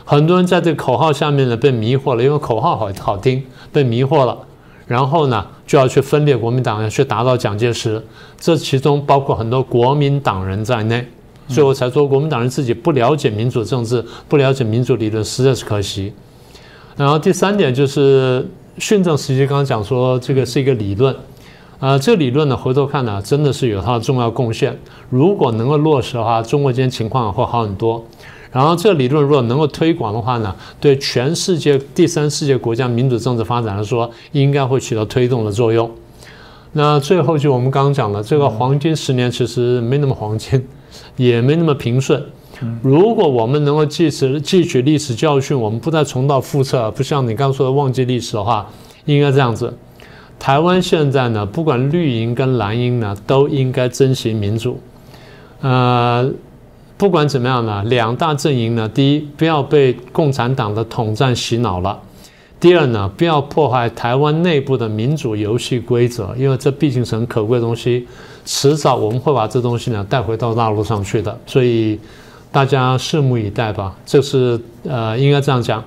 [0.04, 4.36] 很多人在这个口号下面呢被迷惑了，因为口号好好听，被迷惑了。
[4.86, 8.02] 然后呢，就要去分裂国民党，要去打倒蒋介石。
[8.38, 11.06] 这其中包括很多国民党人在内。
[11.46, 16.10] 所以我才说，国民党人自己不了解民主政治，不了解民主理论，实在是可惜。
[16.96, 21.14] 然后第三点就是训政时期，刚刚讲说这个是一个理论，
[21.78, 24.74] 啊，这个理论呢，回头看呢，真的是有它的重要贡献。
[25.10, 28.02] 如果能够落实的话，中国今天情况会好很多。
[28.54, 35.90] 然后这个理论如果能够推广的话呢，对全世界第三世界国家民主政治发展来说，应该会起到推动的作用。
[36.72, 40.66] 那最后就我们刚刚讲的，这个黄金十年其实没那么黄金。
[41.16, 42.24] 也没那么平顺。
[42.82, 48.68] 如果我们能够记时汲取历史教训，我们不再重蹈覆辙，不像你刚刚说的忘记历史的话，
[49.04, 49.76] 应该这样子。
[50.38, 54.78] 台湾现在呢，不管绿营跟蓝营呢，都应该珍惜民主。
[55.60, 56.28] 呃，
[56.96, 61.98] 不管怎么样呢，两大阵营呢，第一不要被共产党的统战洗脑了；
[62.60, 68.06] 第二呢，不要破坏台湾内部的民主游戏规则，因为这毕竟是很可贵的东西。
[68.44, 71.98] 迟早我们会把这东西呢带回到大陆上去的，所以
[72.52, 73.96] 大家拭目以待吧。
[74.06, 75.82] 这是呃，应该这样讲，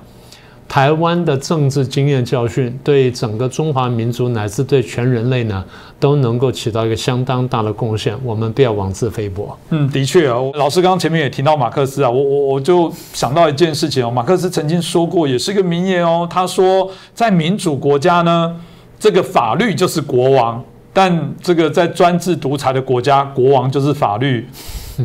[0.68, 5.64] 台湾的政治经验教训对整个中华民族乃至对全人类呢
[5.98, 8.14] 都能够起到一个相当大的贡献。
[8.22, 9.58] 我们不要妄自菲薄。
[9.70, 18.54] 嗯，的确啊，老师刚刚前面也提到马克思啊，我我我就想到一件事情哦，马克思曾经说过，也是一个名言哦，他说在民主国家呢，
[19.00, 20.62] 这个法律就是国王。
[20.90, 24.44] 但这个在专制独裁的国家，国王就是法律，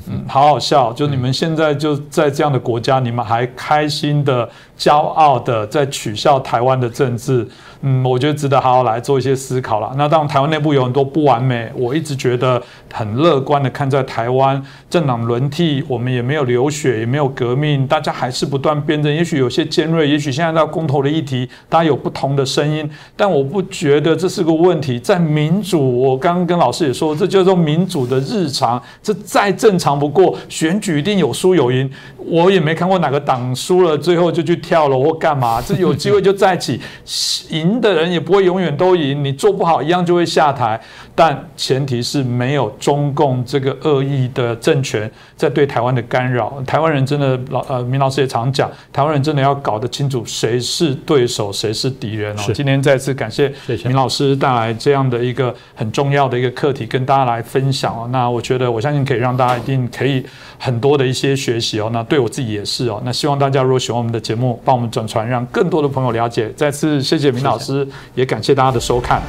[0.07, 0.91] 嗯，好好笑。
[0.93, 7.47] 就你们现在就在这样的国家，你们还开心的、骄傲的在取笑台湾的政治。
[7.85, 9.91] 嗯，我觉得值得好好来做一些思考了。
[9.97, 12.61] 那当然，台湾内部有很多不完美，我一直觉得
[12.93, 19.13] 很乐观的看在台湾政党轮替，我们也没有流血，也没有革命，大家还是不断辩证。
[19.13, 24.97] 也许有些尖锐，也许现在到公投的议题，大家有不同的声音，但我不觉得这是个问题。
[24.97, 30.37] 在民主，我刚刚跟老师也说，这叫做民主的日常，这再正常不过。
[30.47, 31.89] 选举一定有输有赢，
[32.27, 36.79] 我也没看过哪个党输了最后就去跳楼或干嘛， 这有机会就在一起
[37.49, 37.73] 赢。
[37.73, 40.79] 赢的人也不会永远都赢，你做不好一样就会下台。
[41.15, 46.61] 但前提是没有中共这个恶意的政权在对台湾的干扰。
[46.67, 52.51] 台湾人真的老呃，明老师也常讲，台湾人真的要搞得清楚谁是对手，谁是敌人哦。
[52.53, 53.51] 今天再次感谢
[53.85, 58.07] 明老师带来这样的一个很重要的一个课题，跟大家来分享哦。
[58.11, 60.25] 那我觉得我相信可以让大家一定可以
[60.59, 61.89] 很多的一些学习哦。
[61.93, 63.01] 那对我自己也是哦。
[63.03, 66.47] 那希望大家如果喜欢我们的节目，帮我们转传，让更多的朋友了解。
[66.55, 69.19] 再次谢谢明老师，也感谢大家的收看。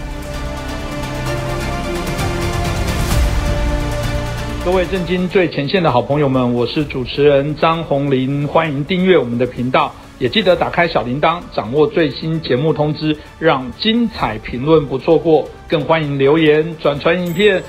[4.63, 17.63] 各位震惊最前线的好朋友们，我是主持人张宏林，欢迎订阅我们的频道，也记得打开小铃铛，掌握最新节目通知，让精彩评论不错过，更欢迎留言转传影片。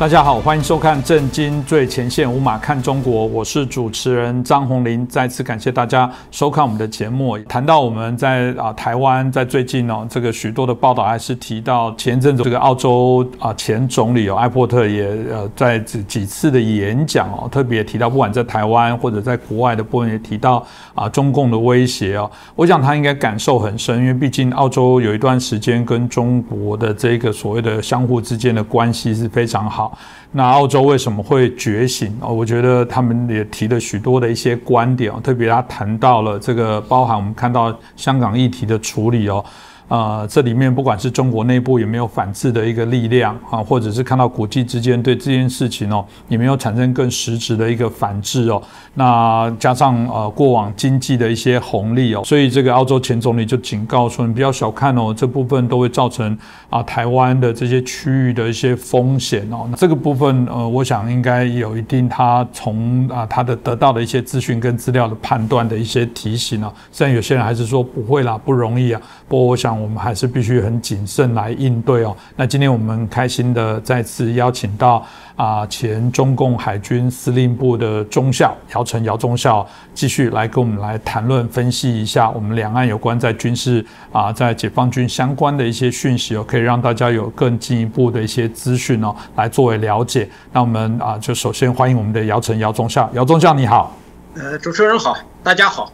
[0.00, 5.06] 大家好，欢迎收看《震惊最前线》，无马看中国，我是主持人张宏林。
[5.06, 7.36] 再次感谢大家收看我们的节目。
[7.40, 22.30] 谈到我们在啊台湾，在最近哦，这个许多的报道还是提到前阵子这个澳洲啊前总理哦艾伯特也呃在几几次的演讲哦，特别提到不管在台湾或者在国外的部分也提到啊中共的威胁哦。
[22.56, 29.89] 我想他应该感受很深，因为毕竟澳洲有一段时间跟中国的这个所谓的相互之间的关系是非常好。
[30.32, 32.16] 那澳洲为什么会觉醒？
[32.20, 39.44] 哦，我觉得他们也提了许多的一些观点特别他谈到了这个，包含我们看到香港议题的处理哦。
[39.90, 48.62] 呃，这里面不管是中国内部有没有反制的一个力量啊，或者是看到国际之间对这件事情哦，有没有产生更实质的一个反制哦？
[48.94, 56.38] 那加上呃过往经济的一些红利哦，所以这个澳洲前总理就警告说，你不要小看哦，这部分都会造成
[56.68, 59.66] 啊台湾的这些区域的一些风险哦。
[59.68, 66.72] 那这个部分呃，我想应该有一定他从啊他的得到的一些资讯跟资料的判断的一些提醒哦。
[66.92, 69.79] 虽然有些人还是说不会啦，不容易啊，不过我想。
[69.80, 72.16] 我们还是必须很谨慎来应对哦。
[72.36, 75.04] 那今天我们开心的再次邀请到
[75.36, 90.28] 啊前中共海军司令部的中校姚晨姚中校，继续来跟我们来谈论分析一下我们两岸有关在军事啊在解放军相关的一些讯息哦，可以让大家有更进一步的一些资讯哦，来作为了解。
[90.52, 93.96] 那我们啊就首先欢迎我们的姚晨姚中校，姚中校你好。
[94.34, 95.90] 呃，主持人好，大家好。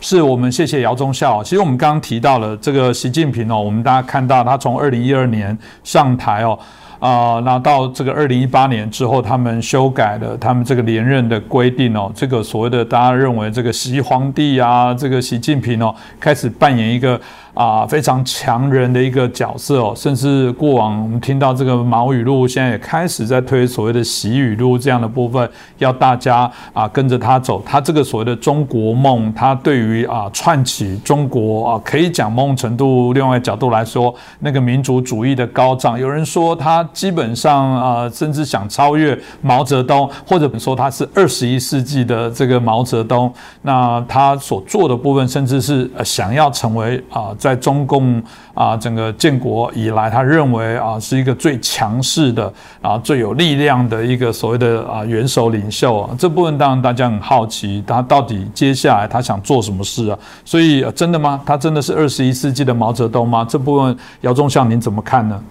[0.00, 1.42] 是我们谢谢姚忠孝。
[1.42, 6.58] 其实我们刚刚提到了这个习近平哦，我们大家看到他从二零一二年上台哦，
[6.98, 17.20] 啊，那到这个二零一八年之后，他们修改了他们这个连任的规定哦，这个所谓的大家认为这个习皇帝啊，这个习近平哦，开始扮演一个。
[17.58, 27.60] 啊，非常强人的一个角色哦，甚至过往我们听到这个毛语录，现在也开始在推所谓的习语录这样的部分，要大家啊跟着他走。
[27.66, 43.28] 他这个所谓的中国梦，他对于啊串起中国啊，可以讲梦程度，另外角度来说，那个民族主义的高涨，有人说他基本上啊，甚至想超越毛泽东，或者说他是二十一世纪的这个毛泽东。
[43.62, 48.22] 那他所做的部分，甚至是想要成为啊在中共
[48.52, 56.14] 啊，整个建国以来，他认为啊是一个最强势的啊最有力量的一个所谓的啊元首领袖啊。
[56.18, 60.18] 这部分当然大家很好奇，他到底接下来他想做什么事啊？
[60.44, 61.40] 所以真的吗？
[61.46, 63.46] 他真的是二十一世纪的毛泽东吗？
[63.48, 65.42] 这部分姚忠相您怎么看呢？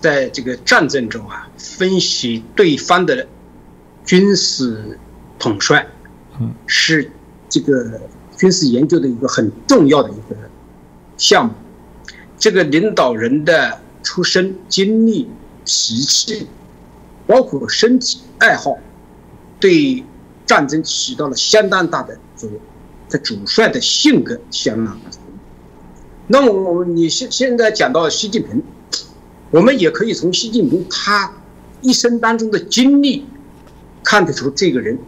[0.00, 3.24] 在这个战争中啊，分析对方的
[4.04, 4.98] 军事
[5.38, 5.86] 统帅，
[6.40, 7.08] 嗯，是
[7.48, 8.00] 这个
[8.36, 10.36] 军事研究的一个很重要的一个。
[11.16, 11.52] 项目，
[12.38, 15.28] 这个领导人的出身、经历、
[15.64, 16.46] 脾气，
[17.26, 18.76] 包括身体爱好，
[19.60, 20.04] 对
[20.44, 22.58] 战争起到了相当大的作用。
[23.08, 24.98] 他主帅的性格相当。
[26.26, 28.62] 那么，我们你现现在讲到习近平，
[29.50, 31.32] 我们也可以从习近平他
[31.80, 33.26] 一生当中的经历
[34.02, 34.98] 看得出这个人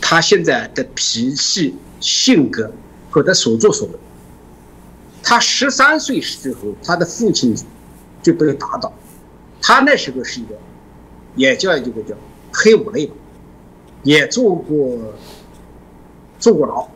[0.00, 2.72] 他现在的脾气、性格
[3.10, 3.94] 和他所作所为。
[5.24, 7.56] 他十三岁时候，他的父亲
[8.22, 8.92] 就被打倒。
[9.62, 10.54] 他那时候是一个，
[11.34, 12.14] 也叫一个叫
[12.52, 13.10] 黑五类，
[14.02, 15.14] 也做过
[16.38, 16.86] 坐过牢。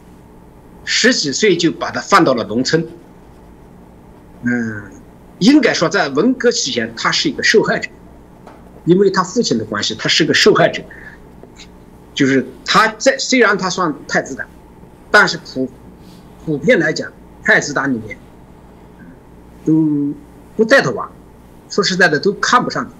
[0.84, 2.86] 十几岁就把他放到了农村。
[4.42, 4.82] 嗯，
[5.38, 7.88] 应该说在文革期间，他是一个受害者，
[8.84, 10.82] 因为他父亲的关系，他是个受害者。
[12.14, 14.46] 就是他在虽然他算太子党，
[15.10, 15.66] 但是普
[16.44, 17.10] 普遍来讲。
[17.48, 18.18] 太子党里面，
[19.64, 20.12] 都
[20.54, 21.08] 不带他玩，
[21.70, 22.92] 说实在的都看不上他，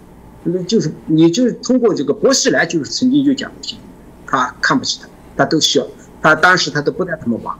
[0.44, 3.78] 那就是你就是通过这个薄熙来就是曾经就讲过，
[4.26, 5.86] 他看不起他，他都笑，
[6.22, 7.54] 他当时他都不带他们玩，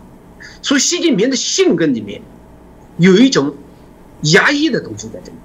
[0.63, 2.23] 所以习近平的性格里面
[2.97, 3.55] 有一种
[4.23, 5.37] 压抑的东西在这里，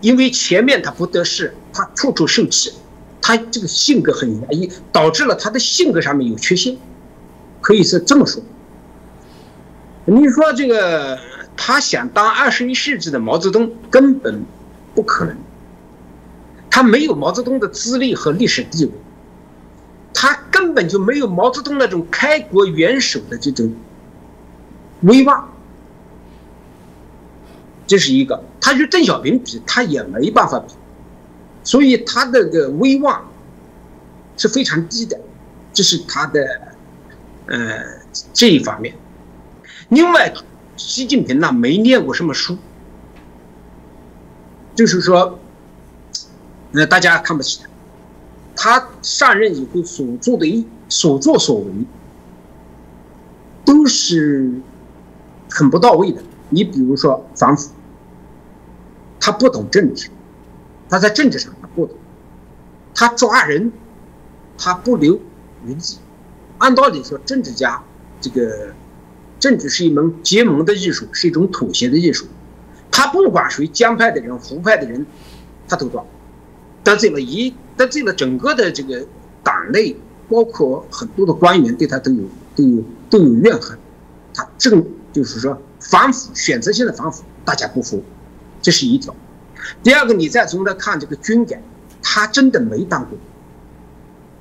[0.00, 2.72] 因为前面他不得势，他处处受气，
[3.22, 6.76] 他这个性格很压抑，导致了他的性格上面有缺陷，
[7.60, 8.42] 可以是这么说。
[10.12, 11.16] 你说这个，
[11.56, 14.44] 他想当二十一世纪的毛泽东根本
[14.92, 15.36] 不可能，
[16.68, 18.90] 他没有毛泽东的资历和历史地位，
[20.12, 23.72] 他根本就没有毛泽东那种开国元首的这种
[25.02, 25.48] 威望，
[27.86, 28.42] 这是一个。
[28.60, 30.74] 他与邓小平比，他也没办法比，
[31.62, 33.30] 所以他的个威望
[34.36, 35.20] 是非常低的，
[35.72, 36.74] 这是他的
[37.46, 37.84] 呃
[38.32, 38.92] 这一方面。
[39.90, 40.32] 另外，
[40.76, 42.56] 习近平呢没念过什么书，
[44.76, 45.38] 就是说，
[46.72, 47.60] 呃，大家看不起
[48.54, 48.78] 他。
[48.80, 51.72] 他上任以后所做的一所作所为，
[53.64, 54.60] 都是
[55.50, 56.22] 很不到位的。
[56.50, 57.72] 你比如说反腐，
[59.18, 60.08] 他不懂政治，
[60.88, 61.96] 他在政治上他不懂，
[62.94, 63.72] 他抓人，
[64.56, 65.18] 他不留
[65.66, 65.98] 余地。
[66.58, 67.82] 按道理说，政治家
[68.20, 68.72] 这个。
[69.40, 72.26] 政治是一门结盟的艺术，是一种妥协的艺术。
[72.92, 75.06] 他不管谁江派的人、胡派的人，
[75.66, 76.04] 他都抓，
[76.84, 79.06] 得罪了一得罪了整个的这个
[79.42, 79.96] 党内，
[80.28, 82.22] 包括很多的官员对他都有
[82.54, 83.78] 都有都有怨恨。
[84.34, 88.04] 他正就是说反腐，选择性的反腐，大家不服，
[88.60, 89.14] 这是一条。
[89.82, 91.62] 第二个，你再从他看这个军改，
[92.02, 93.18] 他真的没当过，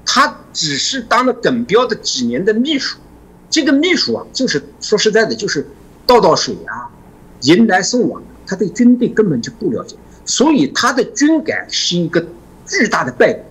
[0.05, 2.99] 他只是当了耿彪的几年的秘书。
[3.49, 5.67] 这个秘书啊，就是说实在的，就是
[6.05, 6.89] 倒倒水啊，
[7.41, 9.95] 迎来送往，他对军队根本就不了解，
[10.25, 12.25] 所以他的军改是一个
[12.65, 13.41] 巨大的败笔。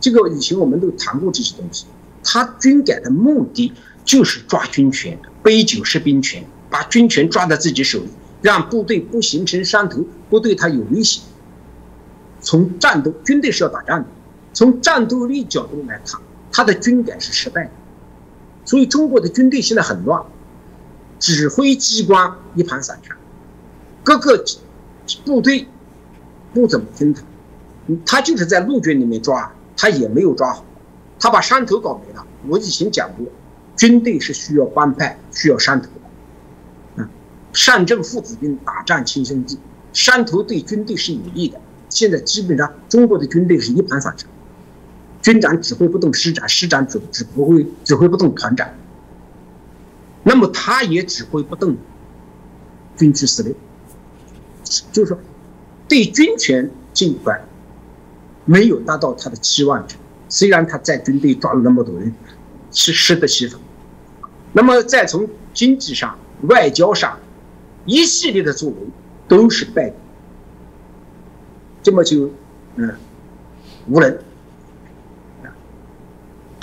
[0.00, 1.86] 这个以前我们都谈过这些东西，
[2.24, 3.72] 他军改的目的
[4.04, 8.08] 就是抓军权，杯酒释兵权，把军权抓在自己手里，
[8.40, 11.20] 让部队不形成山头，不对他有威胁。
[12.40, 14.06] 从战斗，军队是要打仗的，
[14.52, 16.20] 从战斗力角度来看，
[16.50, 17.70] 他的军改是失败的。
[18.64, 20.24] 所以中国的军队现在很乱，
[21.18, 23.16] 指挥机关一盘散沙，
[24.04, 24.44] 各个
[25.24, 25.66] 部队
[26.54, 27.22] 不怎么听他，
[28.06, 30.64] 他就是在陆军里面抓，他也没有抓好，
[31.18, 32.26] 他把山头搞没了。
[32.48, 33.26] 我以前讲过，
[33.76, 36.00] 军队是需要帮派，需要山头的，
[36.96, 37.08] 嗯，
[37.52, 39.58] 上阵父子兵，打仗亲兄弟，
[39.92, 41.60] 山头对军队是有利的。
[41.88, 44.26] 现在基本上中国的军队是一盘散沙，
[45.22, 48.68] 军长指挥不动师长，师长指指挥指挥不动团长，
[50.24, 51.76] 那么他也指挥不动
[52.96, 53.54] 军区司令。
[54.90, 55.18] 就是说，
[55.86, 57.40] 对军权尽管
[58.44, 59.96] 没有达到他的期望值，
[60.28, 62.12] 虽然他在军队抓了那么多人，
[62.72, 63.60] 是适得其反。
[64.52, 66.18] 那么再从经济上、
[66.48, 67.18] 外交上
[67.86, 68.76] 一系列的作为
[69.28, 69.96] 都是败笔，
[71.82, 72.30] 这么就
[72.76, 72.92] 嗯
[73.88, 74.18] 无能。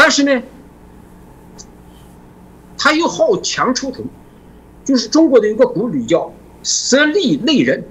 [0.10, 0.42] 但是呢，
[2.76, 4.04] 他又好强出头，
[4.84, 6.34] 就是中国的有个古语叫
[6.66, 7.84] “色厉内荏”。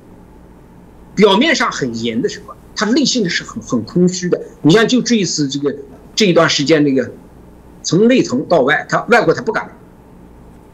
[1.14, 4.42] 表面上很严的时候，他内心是很很空虚的。
[4.62, 5.72] 你像就这一次这个
[6.16, 7.08] 这一段时间，那个
[7.84, 9.70] 从内从到外，他外国他不敢，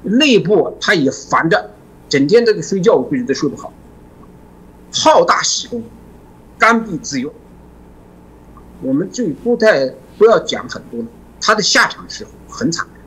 [0.03, 1.73] 内部他也烦着，
[2.09, 3.71] 整天这个睡觉我估计都睡不好，
[4.95, 5.83] 好大喜功，
[6.59, 7.31] 刚愎自用。
[8.81, 9.87] 我们就不太
[10.17, 11.05] 不要讲很多，
[11.45, 13.01] 他的下场是很惨的。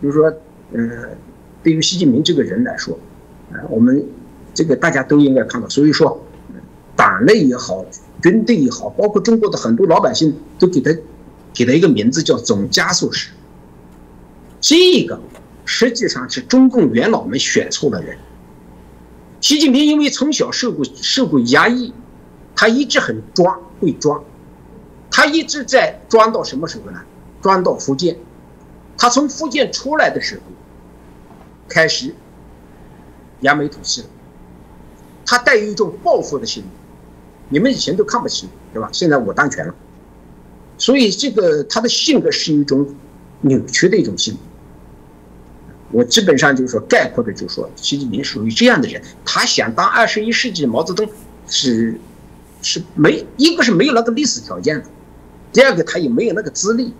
[0.00, 0.32] 就是说，
[0.70, 1.18] 嗯，
[1.64, 2.96] 对于习近平这个人来说，
[3.52, 4.06] 啊，我们
[4.54, 6.24] 这个大家都应该看到，所以说。
[6.96, 7.86] 党内也好，
[8.20, 10.90] 军队也好，包括中国的很多老百姓都给他
[11.54, 13.30] 给他一个名字叫“总加速师”。
[14.60, 15.20] 这个
[15.64, 18.18] 实际上是中共元老们选错了人。
[19.40, 21.94] 习近平因为从小受过受过压抑，
[22.56, 24.24] 他一直很装，会装，
[25.08, 27.00] 他一直在装到什么时候呢？
[27.42, 28.16] 装到福建。
[28.96, 30.42] 他从福建出来的时候，
[31.68, 32.14] 开始
[33.40, 34.08] 扬眉吐气了。
[35.24, 36.66] 他带有一种报复的心理。
[37.50, 38.90] 你们以前都看不起，对吧？
[38.92, 39.74] 现在我当权了，
[40.76, 42.94] 所以这个他的性格是一种
[43.42, 44.40] 扭曲的一种性格。
[45.90, 51.08] 我基本上就是说概括的，就是说习近平属于这样的人，他想当二十一世纪毛泽东，
[51.46, 51.98] 是
[52.60, 54.84] 是没一个是没有那个历史条件的，
[55.52, 56.92] 第二个他也没有那个资历。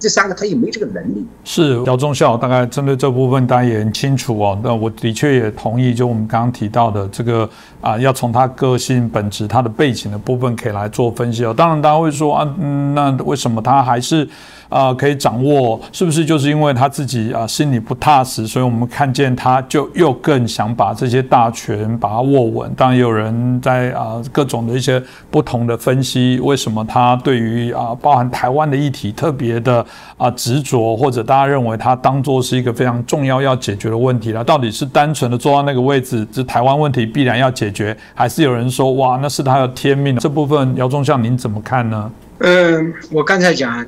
[0.00, 1.24] 这三个他也没这个能力。
[1.44, 4.58] 是姚忠孝，大概针对这部分大家也很清楚哦。
[4.64, 7.48] 那我的确也同意，就我们刚刚提到的这个
[7.80, 11.54] 啊，要从他个性本质、他的背景的部分可以来做分析哦。
[11.54, 12.56] 当然，大家会说啊，
[12.94, 14.28] 那为什么他还是？
[14.70, 22.72] 啊，可以掌握是不是就是因为他自己啊心里不踏实，所以我们看见他就又更想把这些大权把它握稳。
[22.76, 29.84] 当然，有人在啊各种的一些不同的分析，为什么他对于啊包含台湾的议题特别的
[30.16, 34.44] 啊执着，或者大家认为他当做是一个非常重要要解决的问题了？
[34.44, 40.16] 到底是单纯的坐到那个位置，这台湾问题必然要解决，还是有人说哇那是他的天命？
[40.16, 42.10] 这部分姚忠相您怎么看呢？
[42.38, 43.84] 嗯，我刚才讲。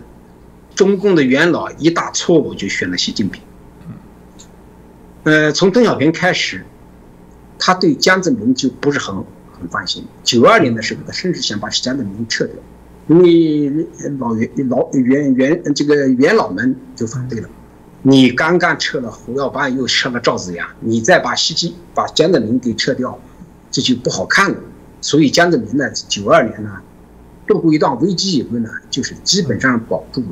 [0.74, 3.42] 中共的元老一大错误就选了习近平。
[5.24, 6.64] 呃，从邓小平开始，
[7.58, 9.14] 他对江泽民就不是很
[9.52, 10.04] 很放心。
[10.24, 12.56] 九二年的时候，他甚至想把江泽民撤掉，
[13.06, 13.86] 因为
[14.18, 17.48] 老元老元元这个元老们就反对了。
[18.02, 23.16] 你刚刚撤了胡耀邦，又撤了赵紫阳，你再把习近把江泽民给撤掉，
[23.70, 24.56] 这就不好看了。
[25.00, 26.80] 所以江泽民呢，九二年呢，
[27.46, 30.28] 度过一段危机以后呢，就是基本上保住了。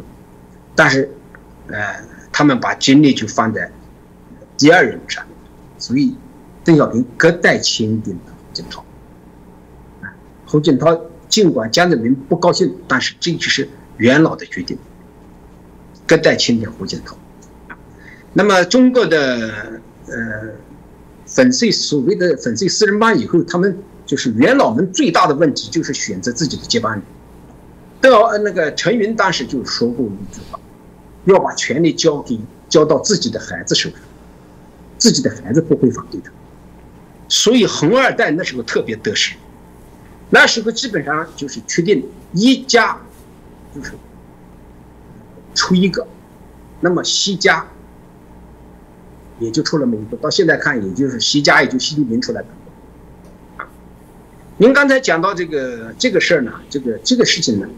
[0.83, 1.13] 但是，
[1.67, 2.03] 呃，
[2.33, 3.71] 他们把精力就放在
[4.57, 5.23] 第二人上，
[5.77, 6.17] 所以
[6.65, 8.85] 邓小平隔代钦定了胡锦涛。
[10.47, 13.69] 胡锦涛尽管江泽民不高兴，但是这就是
[13.99, 14.79] 元老的决定，
[16.07, 17.15] 隔代钦定胡锦涛。
[18.33, 20.15] 那么中国的呃
[21.27, 27.03] 粉碎所谓的粉碎四人帮以后，他们就是元老们最大的问题就是选择自己的接班人。
[28.01, 30.59] 邓小那个陈云当时就说过一句话。
[31.25, 33.99] 要把权力交给交到自己的孩子手上，
[34.99, 36.31] 自己的孩子不会反对的。
[37.29, 39.35] 所以红二代那时候特别得势，
[40.31, 42.99] 那时候基本上就是确定一家
[43.75, 43.93] 就是
[45.55, 46.07] 出一个，
[46.81, 47.67] 那么西家
[49.39, 50.17] 也就出了那么一个。
[50.17, 52.49] 到现在看，也就是西家也就习近平出来的。
[54.57, 57.69] 您刚才讲到这个这个事儿呢，这个这个事情呢，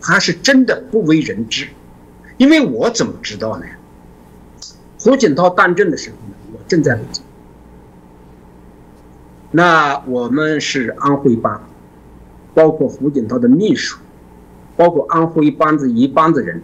[0.00, 1.68] 还是真的不为人知。
[2.36, 3.66] 因为我怎么知道呢？
[4.98, 7.22] 胡锦涛当政的时候呢，我正在北京。
[9.52, 11.68] 那我们是安徽帮，
[12.54, 13.98] 包括胡锦涛的秘书，
[14.76, 16.62] 包括安徽帮子一帮子人，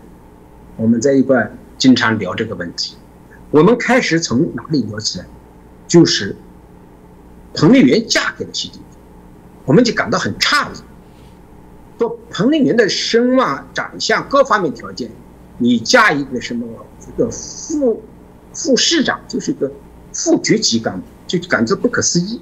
[0.77, 2.97] 我们在一块经常聊这个问题。
[3.51, 5.27] 我们开始从哪里聊起来？
[5.87, 6.35] 就是
[7.55, 8.99] 彭丽媛嫁给了习近平，
[9.67, 10.77] 我们就感到很诧异，
[11.99, 15.11] 说彭丽媛的声望、长相各方面条件。
[15.59, 16.67] 你加一个什么
[16.99, 18.03] 这个副
[18.53, 19.71] 副市长，就是一个
[20.13, 22.41] 副局级干部，就感觉不可思议。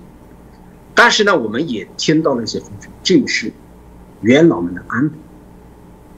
[0.95, 3.53] 但是呢，我们也听到了一些风声，这是
[4.21, 5.17] 元老们的安排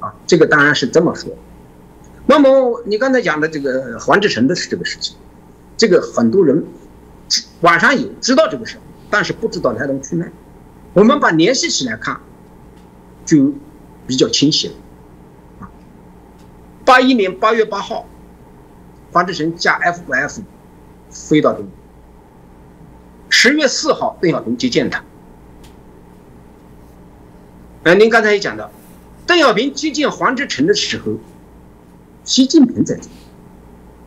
[0.01, 0.15] 啊。
[0.27, 1.31] 这个当然是这么说。
[2.27, 5.17] 那么你刚才讲的这个黄志成的是这个事情，
[5.77, 6.65] 这个很多人
[7.61, 8.77] 网上有知道这个事，
[9.11, 10.31] 但是不知道来龙去脉。
[10.95, 12.21] 我们把联系起来看，
[13.25, 13.53] 就
[14.07, 14.75] 比较清晰了。
[16.85, 18.07] 八一年八月八号，
[19.13, 20.43] 黄志成驾 F 五 F
[21.11, 21.71] 飞到中国。
[23.29, 25.03] 十月四号，邓小平接见他。
[27.85, 28.71] 呃，您刚才也讲到，
[29.27, 31.17] 邓小平接见黄志成的时候。
[32.25, 33.09] 习近平在这，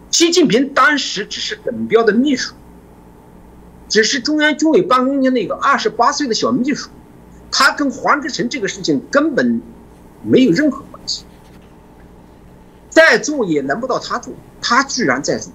[0.09, 2.55] 习近平当时只是耿彪的秘书，
[3.89, 6.89] 只是中央军委办公厅的一个二十八岁的小秘书，
[7.51, 9.61] 他跟黄志成这个事情根本
[10.23, 10.85] 没有任何
[12.95, 15.53] 再做，也轮不到他做，他居然在做，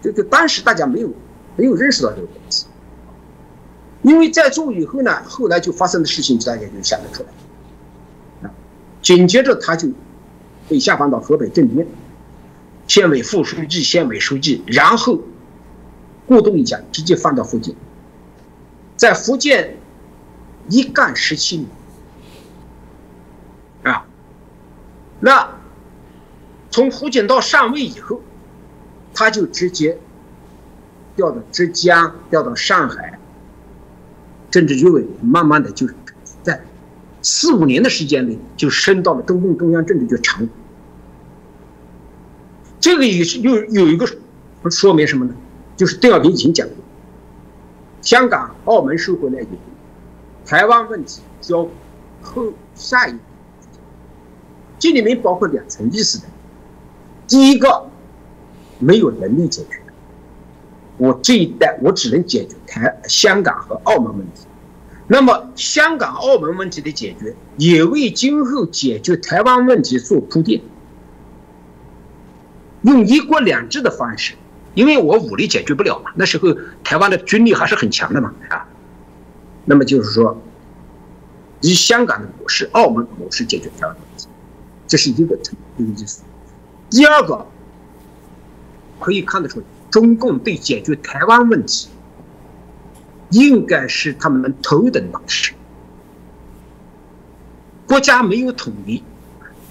[0.00, 1.08] 这个当时大家没有
[1.56, 2.66] 没有认识到这个关系，
[4.02, 7.24] 因为在做以后呢，后来就发生的事情，大家就想得出
[8.42, 8.50] 来，
[9.02, 9.88] 紧接着他就。
[10.66, 11.86] 被下放到河北正定，
[12.88, 15.20] 县委副书记、县委书记，然后
[16.26, 17.74] 过渡一下，直接放到福建，
[18.96, 19.76] 在福建
[20.70, 21.68] 一干十七年，
[23.82, 24.06] 啊，
[25.24, 25.48] 那
[26.70, 28.20] 从胡锦涛上位以后，
[29.14, 29.98] 他就直接
[31.16, 33.18] 调到浙江，调到上海，
[34.50, 35.88] 政治局委，慢慢的就
[36.42, 36.60] 在。
[37.22, 40.48] 四五年的时间里，就升到了中共中央政治局常委。
[42.78, 44.06] 这个也是又有一个
[44.70, 45.34] 说明什么呢？
[45.74, 46.76] 就是邓小平已经讲过，
[48.02, 49.58] 香港、澳门收回来以后，
[50.44, 51.66] 台湾问题交
[52.20, 53.18] 后下一步。
[54.84, 56.26] 这里面包括两层意思的。
[57.26, 57.86] 第一个，
[58.78, 59.80] 没有能力解决，
[60.98, 64.46] 我这一代我只能解决台香港和澳门问题。
[65.06, 70.60] 那么，香港、澳门问题的解决，也为今后解决台湾问题做铺垫。
[72.82, 74.34] 用一国两制的方式，
[74.74, 78.68] 因为我武力解决不了嘛，那时候台湾的军力还是很强的嘛，啊。
[79.64, 80.38] 那么就是说，
[81.62, 84.13] 以香港的模式、澳门模式解决台湾问题，
[84.94, 86.22] 这是一个层一个意思。
[86.88, 87.44] 第二个，
[89.00, 91.88] 可以看得出，中共对解决台湾问题。
[93.30, 95.52] 应该是他们头等大事。
[97.88, 99.02] 国家没有统一，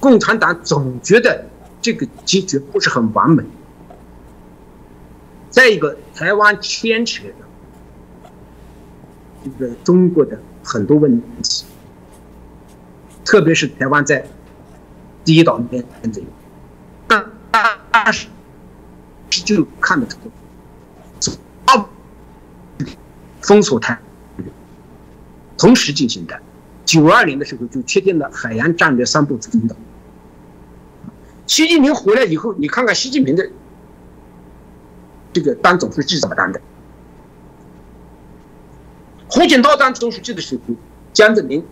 [0.01, 1.45] 共产党总觉得
[1.81, 3.45] 这个结局不是很完美。
[5.49, 8.29] 再一个，台湾牵扯的
[9.45, 11.63] 这个中国的很多问题，
[13.23, 14.27] 特别是台湾在
[15.23, 16.27] 第一岛链这里，
[17.07, 17.31] 但
[17.91, 18.27] 但是
[19.29, 20.17] 就看得出。
[23.41, 23.99] 封锁台，
[25.57, 26.39] 同时进行的。
[26.85, 29.75] 九二年的时候就确定了海洋战略三步走领导。
[31.45, 33.49] 习近平回来以后，你看看习近平的
[35.33, 36.61] 这个当总书记怎么当的？
[39.27, 40.73] 胡锦涛当总书记的时候，
[41.11, 41.65] 江泽民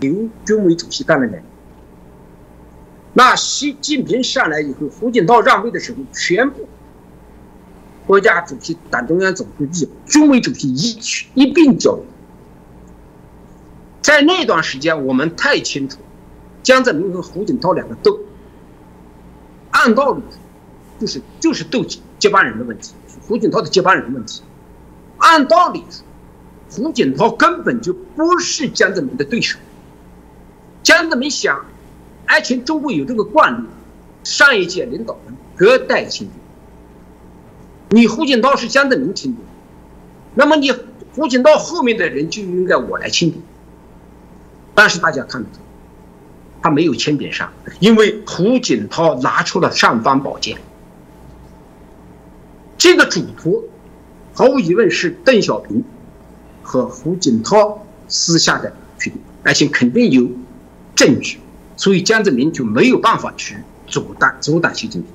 [0.00, 1.47] 刘军委主席干了两年。
[3.14, 6.68] 那习近平上来以后，胡锦涛让位的时候，全部。
[8.06, 11.98] 国家主席、党中央总书记、军委主席一去一并交。
[14.00, 15.98] 在那段时间，我们太清楚，
[16.62, 18.18] 江泽民和胡锦涛两个斗，
[19.70, 20.22] 按道理
[20.98, 21.84] 就是就是斗
[22.18, 22.94] 接班人的问题，
[23.26, 24.42] 胡锦涛的接班人问题。
[25.18, 26.04] 按道理说，
[26.70, 29.58] 胡锦涛根本就不是江泽民的对手。
[30.82, 31.66] 江泽民想，
[32.28, 33.66] 而且中国有这个惯例，
[34.22, 36.28] 上一届领导人隔代亲。
[37.90, 39.42] 你胡锦涛是江泽民钦点，
[40.34, 40.70] 那么你
[41.14, 43.42] 胡锦涛后面的人就应该我来钦点。
[44.74, 45.58] 但是大家看得出，
[46.62, 47.50] 他没有钦点上，
[47.80, 50.58] 因为胡锦涛拿出了尚方宝剑。
[52.76, 53.64] 这个主图，
[54.34, 55.82] 毫无疑问是邓小平
[56.62, 60.28] 和胡锦涛私下的决定，而且肯定有
[60.94, 61.40] 证据，
[61.78, 63.56] 所以江泽民就没有办法去
[63.86, 65.10] 阻挡阻挡习近平。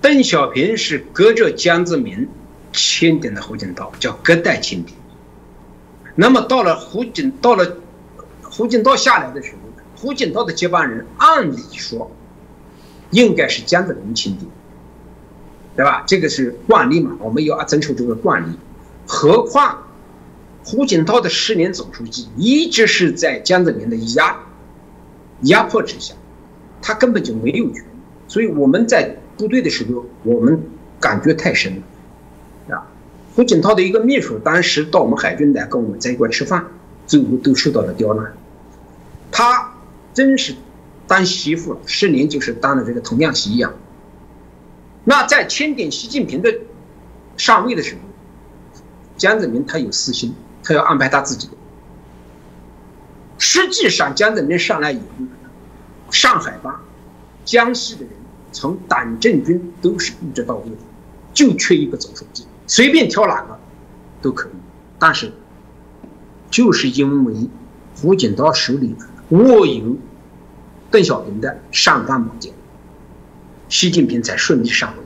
[0.00, 2.28] 邓小平是隔着江泽民
[2.72, 4.96] 钦点的胡锦涛，叫隔代钦点。
[6.14, 7.78] 那么到了胡锦，到了
[8.42, 9.58] 胡锦涛下来的时候，
[9.96, 12.10] 胡锦涛的接班人按理说
[13.10, 14.46] 应该是江泽民钦点，
[15.74, 16.04] 对吧？
[16.06, 18.56] 这个是惯例嘛，我们要遵守这个惯例。
[19.06, 19.84] 何况
[20.64, 24.36] 胡锦涛的十年总书记一直是在江泽民的压
[25.42, 26.14] 压迫之下，
[26.82, 27.84] 他根本就没有权，
[28.26, 29.16] 所以我们在。
[29.38, 30.60] 部队的时候，我们
[30.98, 32.90] 感觉太深了，啊，
[33.36, 36.66] 胡锦涛的一个秘书，当时到我们海军来跟我们在一块吃饭，
[37.06, 38.32] 最后都受到了刁难。
[39.30, 39.74] 他
[40.12, 40.56] 真是
[41.06, 43.72] 当媳妇了，十年就是当了这个童养媳一样。
[45.04, 46.52] 那在钦点习近平的
[47.36, 48.00] 上位的时候，
[49.16, 50.34] 江泽民他有私心，
[50.64, 51.48] 他要安排他自己。
[53.38, 55.24] 实际上，江泽民上来以后，
[56.10, 56.82] 上海吧，
[57.44, 58.10] 江西的人
[58.52, 60.64] 从党政军都是一直到位，
[61.32, 62.44] 就缺一个总书记。
[62.66, 63.58] 随便挑哪个
[64.20, 64.52] 都可以，
[64.98, 65.32] 但是
[66.50, 67.48] 就是因为
[67.96, 68.94] 胡锦涛手里
[69.30, 69.96] 握有
[70.90, 72.52] 邓小平的尚方宝剑，
[73.68, 75.04] 习近平才顺利上位。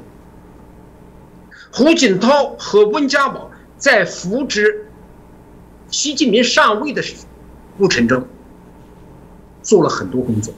[1.72, 4.86] 胡锦涛和温家宝在扶植
[5.90, 7.22] 习近平上位的时候
[7.78, 8.26] 过程中
[9.62, 10.52] 做了很多工作，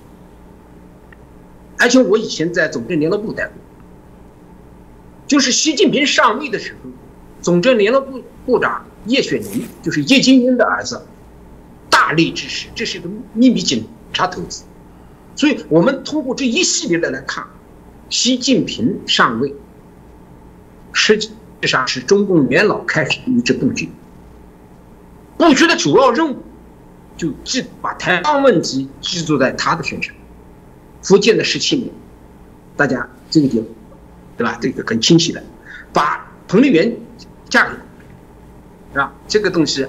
[1.79, 3.55] 而且我以前在总政联络部待过。
[5.27, 6.91] 就是习近平上位的时候，
[7.41, 11.07] 总政联络部部长叶选宁，就是叶剑英的儿子，
[11.89, 14.65] 大力支持，这是一个秘密警察投资。
[15.35, 17.47] 所以我们通过这一系列的来看，
[18.11, 19.55] 习近平上位，
[20.93, 21.31] 实际
[21.63, 23.89] 上是中共元老开始一支布局。
[25.39, 26.43] 布局的主要任务，
[27.17, 30.15] 就记把台湾问题记住在他的身上。
[31.03, 31.91] 福建的十七年，
[32.77, 33.67] 大家这个地方。
[34.37, 34.59] 对吧？
[34.61, 35.41] 这个很清晰的，
[35.93, 36.93] 把彭丽媛
[37.49, 37.77] 嫁给，
[38.93, 39.15] 是吧？
[39.29, 39.87] 这个东西，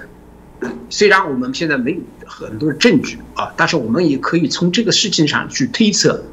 [0.88, 1.98] 虽然我们现在没有
[2.28, 6.26] 很多证据啊，但是我们也可以从这个事情上去推测，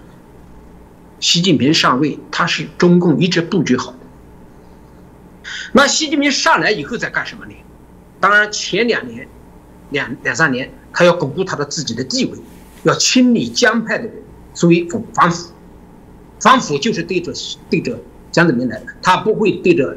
[1.20, 3.98] 习近平上位，他是中共一直布局好的。
[5.72, 7.54] 那习近平上来以后在干什么呢？
[8.20, 9.26] 当然前两年，
[9.92, 12.38] 两两三年，他要巩固他的自己的地位，
[12.82, 14.14] 要清理江派的人，
[14.54, 15.52] 所以反反腐。
[16.40, 17.32] 反腐就是对着
[17.70, 17.96] 对着
[18.32, 19.96] 江泽民来的，他不会对着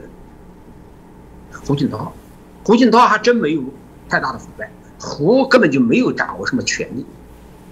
[1.64, 2.14] 胡锦涛。
[2.64, 3.64] 胡锦涛还真没有
[4.08, 7.04] 太大的腐败，胡根本就没有掌握什么权力，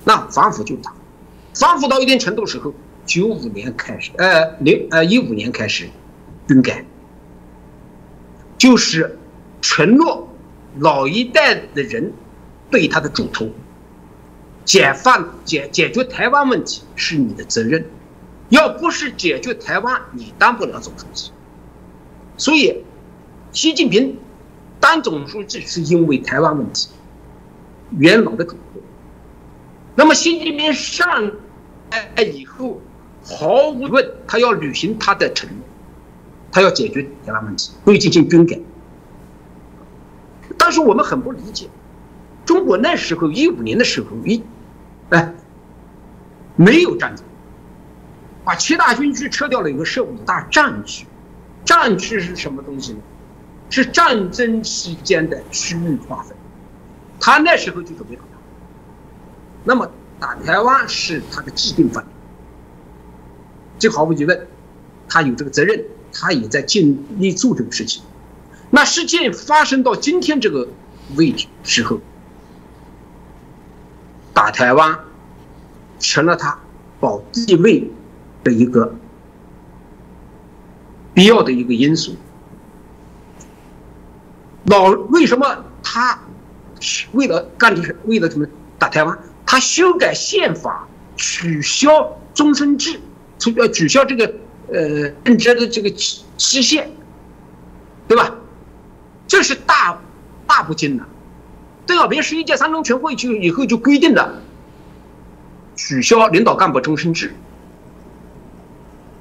[0.05, 0.91] 那反腐就打。
[1.53, 2.73] 反腐到一定程度时候，
[3.05, 5.87] 九五年开始，呃，零呃一五年开始
[6.47, 6.83] 军改，
[8.57, 9.19] 就是
[9.61, 10.27] 承诺
[10.79, 12.13] 老一代的人
[12.69, 13.47] 对他的嘱托，
[14.65, 17.85] 解放解解决台湾问题是你的责任。
[18.49, 21.31] 要不是解决台湾，你当不了总书记。
[22.37, 22.83] 所以，
[23.51, 24.17] 习近平
[24.79, 26.89] 当总书记是因为台湾问题，
[27.97, 28.81] 元老的嘱托。
[29.95, 31.31] 那么，习近平上
[31.89, 32.79] 台以后，
[33.23, 35.59] 毫无疑问，他要履行他的承诺，
[36.51, 38.59] 他要解决台湾问题，会进行军改。
[40.65, 41.67] 但是我们很不理解，
[42.45, 44.41] 中国那时候一五年的时候，一
[45.09, 45.33] 哎
[46.55, 47.25] 没有战争。
[48.45, 51.05] 把七大军区撤掉了，以后设五大战区，
[51.65, 52.99] 战区是什么东西呢？
[53.69, 56.37] 是战争期间的区域划分。
[57.19, 58.39] 他那时候就准备打台湾，
[59.65, 62.09] 那么打台湾是他的既定范围，
[63.77, 64.47] 这毫无疑问，
[65.09, 65.83] 他有这个责任，
[66.13, 68.01] 他也在尽力做这个事情。
[68.73, 70.67] 那事件发生到今天这个
[71.15, 71.99] 位置时候，
[74.33, 74.97] 打台湾
[75.99, 76.57] 成了他
[76.99, 77.87] 保地位。
[78.43, 78.93] 的一个
[81.13, 82.13] 必要的一个因素。
[84.65, 86.19] 老为什么他
[87.13, 88.45] 为了干这事，为了什么
[88.77, 89.17] 打台湾？
[89.45, 92.99] 他修改宪法，取消终身制，
[93.39, 94.25] 取要取消这个
[94.67, 94.81] 呃
[95.23, 96.91] 任职的这个期期限，
[98.09, 98.35] 对吧？
[99.27, 99.99] 这是大
[100.45, 101.05] 大不敬的。
[101.85, 104.41] 邓小平十一届三中全会就以后就规定了，
[105.75, 107.35] 取消领导干部终身制。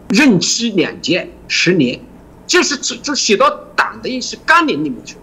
[0.08, 2.00] 任期两届十年，
[2.46, 5.22] 这是这这写到党的一些纲领里面去了，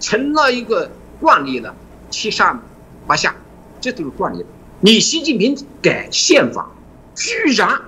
[0.00, 1.74] 成了一个惯例了，
[2.10, 2.62] 七上
[3.06, 3.34] 八下，
[3.80, 4.46] 这都是惯例了。
[4.80, 6.68] 你习近平改宪法，
[7.14, 7.80] 居然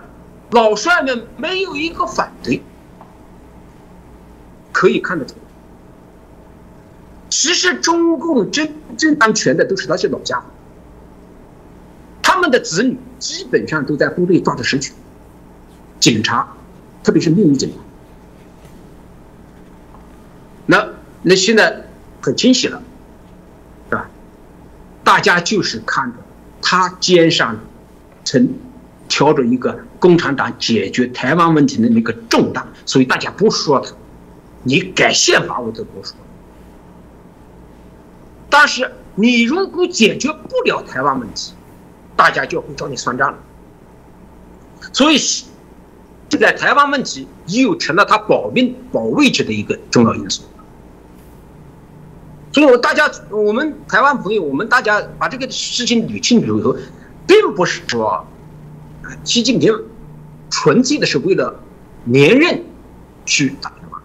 [0.53, 2.63] 老帅们没有一个反对，
[4.73, 5.46] 可以看得出来。
[7.29, 10.47] 其实中共真正当权的都是那些老家伙，
[12.23, 14.95] 他们的子女基本上都在部队抓着实权。
[15.99, 16.57] 警察，
[17.03, 17.77] 特别是秘密警察，
[20.67, 20.89] 那
[21.23, 21.89] 那现在
[22.21, 22.81] 很清晰了，
[23.91, 24.09] 是吧？
[25.03, 26.19] 大家就是看着
[26.63, 27.59] 他肩上
[28.25, 28.49] 承
[29.09, 33.93] 挑着一个共产党解决台湾问题的那个重担，所以大家不说他，
[34.63, 36.15] 你改宪法我都不说。
[38.59, 41.53] 但是你如果解决不了台湾问题，
[42.17, 43.39] 大家就会找你算账了。
[44.93, 45.19] 所以。
[46.29, 50.43] 现在台湾问题又成了他保命保位置的一个重要因素。
[52.53, 56.77] 所以，我大家，我们台湾朋友，我们大家把这个事情捋清楚以后，
[57.29, 58.27] 并不是说，
[59.23, 59.73] 习近平
[60.51, 61.61] 纯粹的是为了
[62.07, 62.65] 连任
[63.25, 64.03] 去打台湾，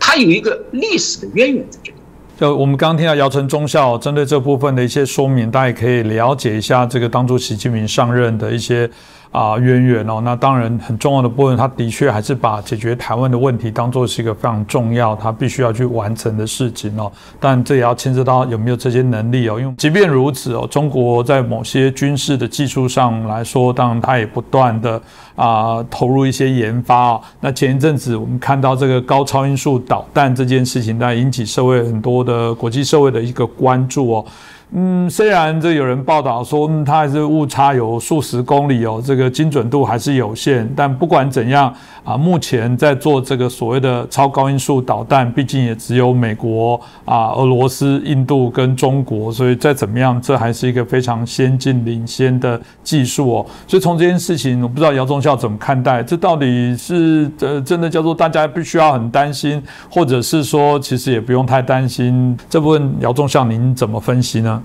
[0.00, 1.95] 他有一个历史的渊源在这里。
[2.38, 8.88] 就我们刚刚听到姚晨中校针对这部分的一些说明，大家也可以了解一下这个当初习近平上任的一些。
[9.30, 17.10] 啊，渊源哦，那当然很重要的部分，他的确还是把解决台湾的问题当做是一个非常重要，他必须要去完成的事情哦。
[17.38, 19.60] 但这也要牵涉到有没有这些能力哦。
[19.60, 25.00] 因为即便如此哦，中国在某些军事的技术上来说，当然他也不断的
[25.34, 27.20] 啊投入一些研发哦。
[27.40, 34.24] 那前一阵子我们看到这个高超音速导弹这件事情，在引起社会很多的国际社会的一个关注哦。
[34.72, 40.68] 嗯，虽然这有人报道说嗯它还是误差有数十公里哦，这个精准度还是有限。
[40.74, 53.46] 但不管怎样啊，目前在做这个所谓的超高音速导弹，毕竟也只有美国啊、俄罗斯、印度跟中国，所以再怎么样，这还是一个非常先进领先的技术哦。
[53.68, 62.96] 所以从这件事情，我不知道姚忠孝怎么看待，这到底是呃真的叫做大家必须要很担心，或者是说其实也不用太担心这部分？
[63.00, 64.55] 姚忠孝您怎么分析呢？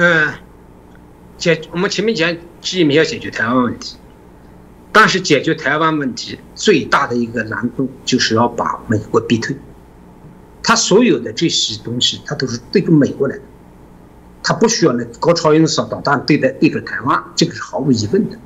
[0.00, 0.32] 嗯，
[1.38, 2.30] 解我们前面讲，
[2.60, 3.96] 习近平要解决台湾问题，
[4.92, 9.56] 但是解决台湾问题最大的一个难度就是要把美国逼退。
[10.62, 13.42] 他所有的这些东西，他都是对着美国来的，
[14.40, 18.38] 他不需要那高超音速导弹对待对着台湾，这个是毫无疑问的。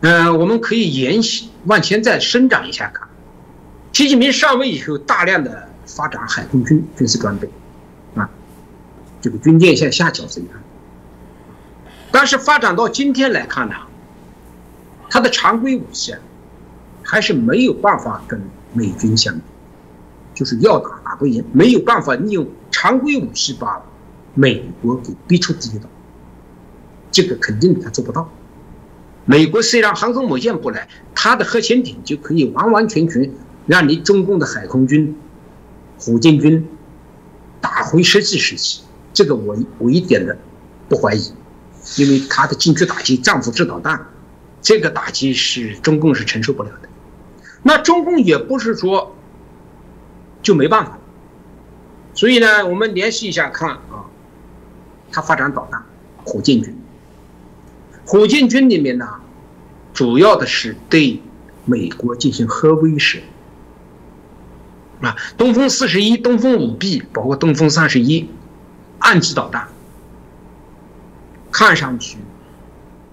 [0.00, 1.20] 嗯，我们可以沿
[1.66, 3.06] 往前再伸展一下看，
[3.92, 7.46] 习近平上位以后，大量的发展海空军军事装备。
[9.24, 10.54] 这个军舰线下饺子一样，
[12.12, 13.74] 但是发展到今天来看呢，
[15.08, 16.14] 它的常规武器，
[17.02, 18.38] 还是没有办法跟
[18.74, 19.40] 美军相比，
[20.34, 23.82] 就是要打打不赢，没有办法利用常规武器把
[24.34, 25.88] 美国给逼出自己岛，
[27.10, 28.30] 这个肯定他做不到。
[29.24, 33.32] 美国虽然航空母舰不来，它的核潜艇就可以完完全全
[33.66, 35.16] 让你中共的海空军、
[35.98, 36.68] 火箭军
[37.62, 38.83] 打回实际时期。
[39.14, 40.36] 这个我我一点的
[40.88, 41.32] 不怀疑，
[41.96, 44.08] 因为他的近距打击战斧制导弹，
[44.60, 46.88] 这个打击是中共是承受不了的。
[47.62, 49.16] 那中共也不是说
[50.42, 50.98] 就没办法，
[52.12, 54.10] 所以呢，我们联系一下看啊，
[55.12, 55.82] 他发展导弹，
[56.24, 56.76] 火箭军，
[58.04, 59.08] 火箭军里面呢，
[59.92, 61.22] 主要的是对
[61.64, 63.20] 美国进行核威慑，
[65.00, 68.28] 啊，东风四十一、东风五 B，包括东风三十一。
[69.04, 69.68] 暗制导弹，
[71.52, 72.16] 看上去，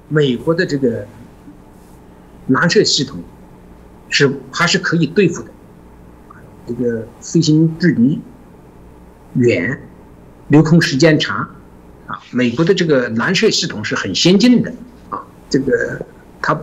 [0.07, 1.05] 美国的这个
[2.47, 3.21] 拦射系统
[4.07, 5.51] 是还是可以对付的，
[6.65, 8.21] 这个飞行距离
[9.33, 9.81] 远，
[10.47, 11.39] 留空时间长，
[12.07, 14.73] 啊，美国的这个拦射系统是很先进的，
[15.09, 16.05] 啊，这个
[16.41, 16.57] 它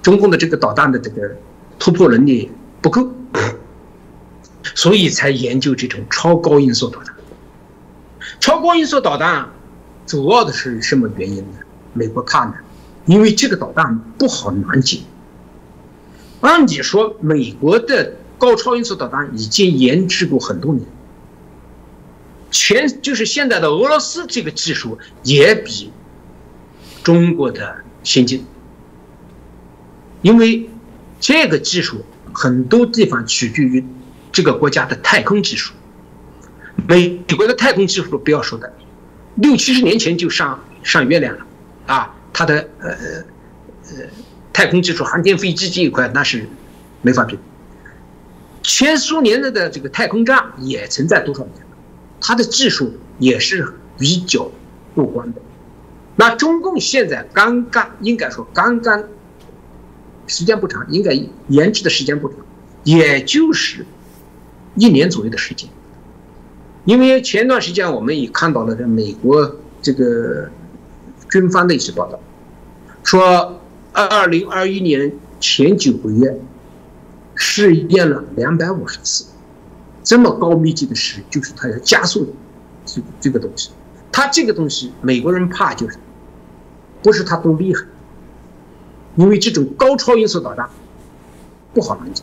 [0.00, 1.36] 中共的这个导弹的这个
[1.78, 2.50] 突破能力
[2.80, 3.12] 不够，
[4.62, 7.14] 所以才研究这种超高音速导弹。
[8.40, 9.48] 超高音速导弹
[10.06, 11.58] 主要的是什么原因呢？
[11.92, 12.54] 美国看呢，
[13.06, 15.00] 因为这个导弹不好拦截。
[16.40, 20.86] 按理说，美国的高超音速导弹已经研制过很多年，
[22.50, 25.90] 全就是现在的俄罗斯这个技术也比
[27.02, 28.44] 中国的先进，
[30.22, 30.68] 因为
[31.18, 33.84] 这个技术很多地方取决于
[34.30, 35.72] 这个国家的太空技术。
[36.88, 38.72] 美国的太空技术不要说的，
[39.36, 41.46] 六七十年前就上上月亮了，
[41.86, 44.04] 啊，它的呃呃
[44.52, 46.48] 太空技术、航天飞机这一块那是
[47.02, 47.38] 没法比。
[48.62, 51.76] 前苏联的的这个太空站也存在多少年了，
[52.20, 54.50] 它的技术也是比较
[54.94, 55.40] 过关的。
[56.16, 59.04] 那中共现在刚刚应该说刚刚
[60.26, 61.12] 时间不长，应该
[61.48, 62.38] 研制的时间不长，
[62.84, 63.84] 也就是
[64.76, 65.68] 一年左右的时间。
[66.86, 70.48] 因为前段时间我们也看到了，这美国这个
[71.28, 72.18] 军方的一些报道，
[73.02, 73.60] 说
[73.92, 76.40] 二零二一年前九个月
[77.34, 79.26] 试验了两百五十次，
[80.04, 82.32] 这么高密集的试，就是它要加速
[82.84, 83.70] 这这个东西。
[84.12, 85.98] 它这个东西美国人怕就是，
[87.02, 87.82] 不是它多厉害，
[89.16, 90.70] 因为这种高超音速导弹
[91.74, 92.22] 不好拦截。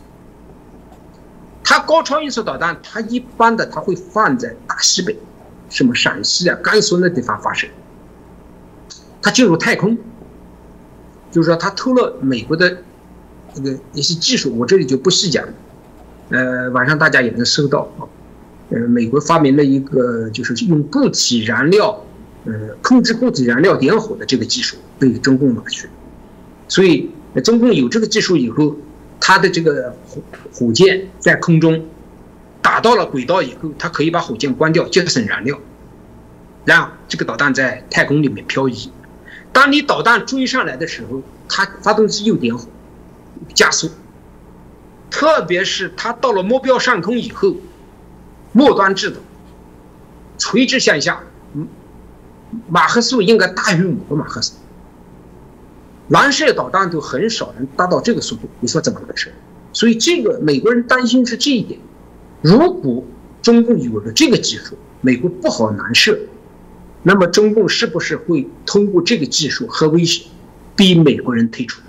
[1.64, 5.18] 它高超音速导弹，它一般的它会放在大西北，
[5.70, 7.68] 什么陕西啊、甘肃那地方发射。
[9.22, 9.98] 它进入太空，
[11.32, 12.78] 就是说它偷了美国的
[13.54, 15.48] 这个一些技术，我这里就不细讲。
[16.30, 18.04] 呃，网上大家也能搜到啊。
[18.70, 22.04] 呃，美国发明了一个就是用固体燃料，
[22.46, 25.88] 呃，控制固体燃料点火的这个技术被中共拿去，
[26.68, 27.10] 所以
[27.44, 28.76] 中共有这个技术以后，
[29.26, 30.22] 它的这个火
[30.54, 31.88] 火箭在空中
[32.62, 35.58] 打到了轨道以后，它可以把火箭关掉，节省燃料，
[36.66, 38.92] 让这个导弹在太空里面漂移。
[39.54, 42.68] 当你导弹追上来的时候，它发动机又点火，
[43.56, 43.90] 加速。
[45.10, 47.56] 特别是它到了目标上空以后，
[48.52, 49.22] 末端制导，
[50.38, 51.24] 垂直向下，
[52.68, 54.52] 马赫数应该大于五个马赫数。
[56.10, 59.34] 蓝射导弹都很少能达到这个速度，你说怎么回事？
[59.72, 61.80] 所以这个美国人担心是这一点。
[62.42, 63.04] 如果
[63.42, 66.20] 中共有了这个技术，美国不好难射。
[67.06, 70.26] 那么中共是不是会通过这个技术和威胁，
[70.76, 71.82] 逼美国人退出？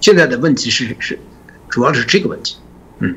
[0.00, 1.18] 现在的问题是是，
[1.68, 2.56] 主要是这个问题。
[3.00, 3.14] 嗯，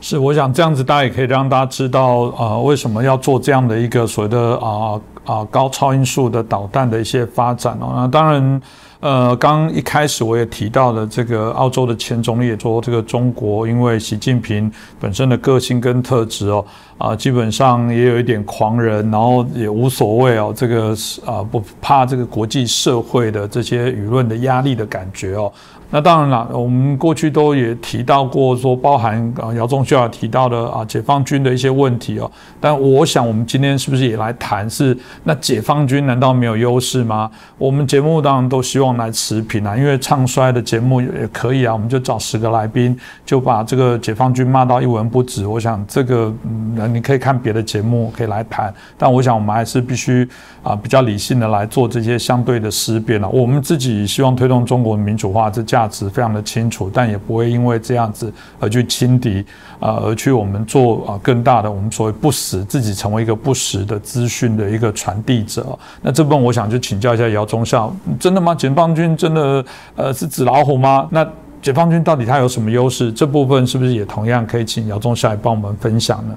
[0.00, 7.92] 是，我想这样子大家也可以让大家知道啊，为什么要做这样的一个所谓的啊啊高超音速的导弹的一些发展哦。
[7.94, 8.60] 那当然。
[9.00, 16.64] 呃，刚一开始我也提到了这个澳洲的前总理也说，这个中国因为习近平本身的个性跟特质哦，
[16.96, 20.96] 啊，基本上也有一点狂人，然后也无所谓哦，这个
[21.26, 25.52] 啊不怕这个国际社会的这些舆论的压力的感觉哦。
[25.90, 32.28] 那当然了，我们过去都也提到过，说包含啊姚宗孝提到的啊解放军的一些问题哦。
[32.60, 37.30] 但我想，我们今天是不是也来谈是那解放军难道没有优势吗？
[37.58, 45.46] 我们节目当然都希望来持平啊，因为唱衰的节目也可以啊，我们就找十个来宾，就把这个解放军骂到一文不值。
[45.46, 50.28] 我想这个嗯，你可以看别的节目可以来谈，但我想我们还是必须
[50.62, 53.28] 啊比较理性的来做这些相对的思辨了。
[53.28, 55.84] 我们自己希望推动中国民主化这价。
[55.94, 59.44] 值非常的清楚，但也不会因为这样子而去轻敌
[59.78, 65.78] 啊，而去我们做啊更大的我们所谓不实，自己成为一个不实的资讯的一个传递者。
[66.02, 68.54] 那这部分我想就请教一下姚忠孝，真的吗？
[68.54, 69.64] 解放军真的
[69.94, 71.06] 呃是纸老虎吗？
[71.12, 71.24] 那
[71.60, 73.12] 解放军到底它有什么优势？
[73.12, 76.36] 这部分是不是也同样可以请姚忠孝来帮我们分享呢？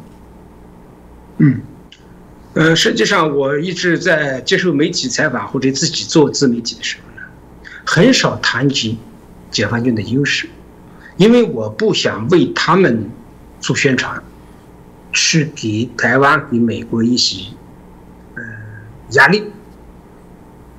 [1.38, 1.62] 嗯，
[2.54, 7.26] 呃，实际上我一直在接受媒体采访或者自己做自媒体的时候呢，
[7.86, 8.98] 很少谈及。
[9.50, 10.50] 解放军的优势，
[11.16, 13.10] 因为我不想为他们
[13.60, 14.22] 做宣传，
[15.14, 17.52] 去给台湾、给美国一些
[18.36, 18.44] 呃
[19.12, 19.52] 压力。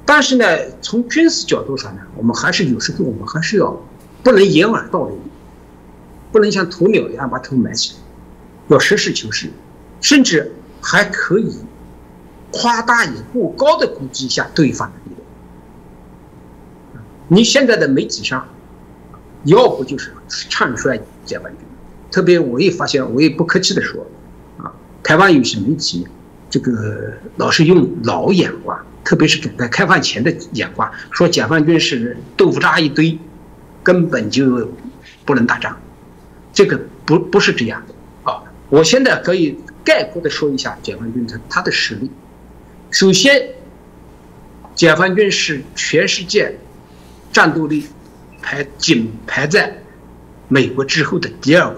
[0.05, 0.45] 但是呢，
[0.81, 3.83] 从军事角度上呢，我们还是有时候我们还是要
[4.23, 5.19] 不能掩耳盗铃，
[6.31, 7.99] 不能像鸵鸟一样把头埋起来，
[8.69, 9.51] 要实事求是，
[10.01, 11.59] 甚至还可以
[12.53, 17.05] 夸大以过高的估计一下对方的力量。
[17.29, 18.47] 你现在的媒体上。
[19.45, 20.12] 要不就是
[20.49, 21.59] 唱衰解放军，
[22.11, 24.05] 特别我也发现，我也不客气的说，
[24.59, 24.72] 啊，
[25.03, 26.07] 台湾有些媒体，
[26.51, 33.18] 这个老是用老眼光，特别是改革开放前的眼光，说解放军是豆腐渣一堆，
[33.82, 34.70] 根本就
[35.24, 35.80] 不能打仗，
[36.53, 38.43] 这个不不是这样的啊。
[38.68, 42.11] 我现在可以概括的说一下解放军它它的实力。
[42.91, 43.51] 首先，
[44.74, 46.59] 解放军是全世界
[47.32, 47.86] 战斗力。
[48.49, 49.77] 排仅排在
[50.49, 51.77] 美国之后的第二位，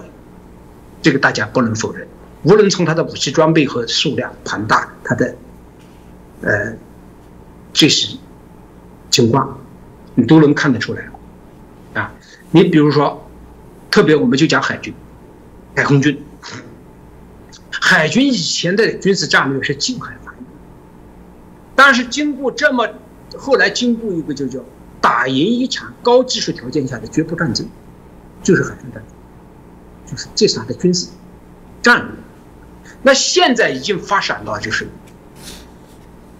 [1.01, 2.07] 这个大家不能否认。
[2.43, 5.35] 无论从它的武器装备和数量庞大，它的
[6.41, 6.73] 呃
[7.73, 8.17] 这些
[9.09, 9.59] 情况，
[10.15, 11.09] 你都能看得出来
[11.93, 12.09] 啊。
[12.51, 13.29] 你比如说，
[13.89, 14.93] 特别我们就讲海军、
[15.75, 16.23] 海空军，
[17.69, 20.43] 海军以前的军事战略是近海防御，
[21.75, 22.87] 但是经过这么
[23.37, 24.61] 后来经过一个就叫。
[25.01, 27.67] 打赢一场高技术条件下的局部战争，
[28.43, 31.07] 就是海军战争，就是这是他的军事
[31.81, 32.09] 战略。
[33.01, 34.87] 那现在已经发展到就是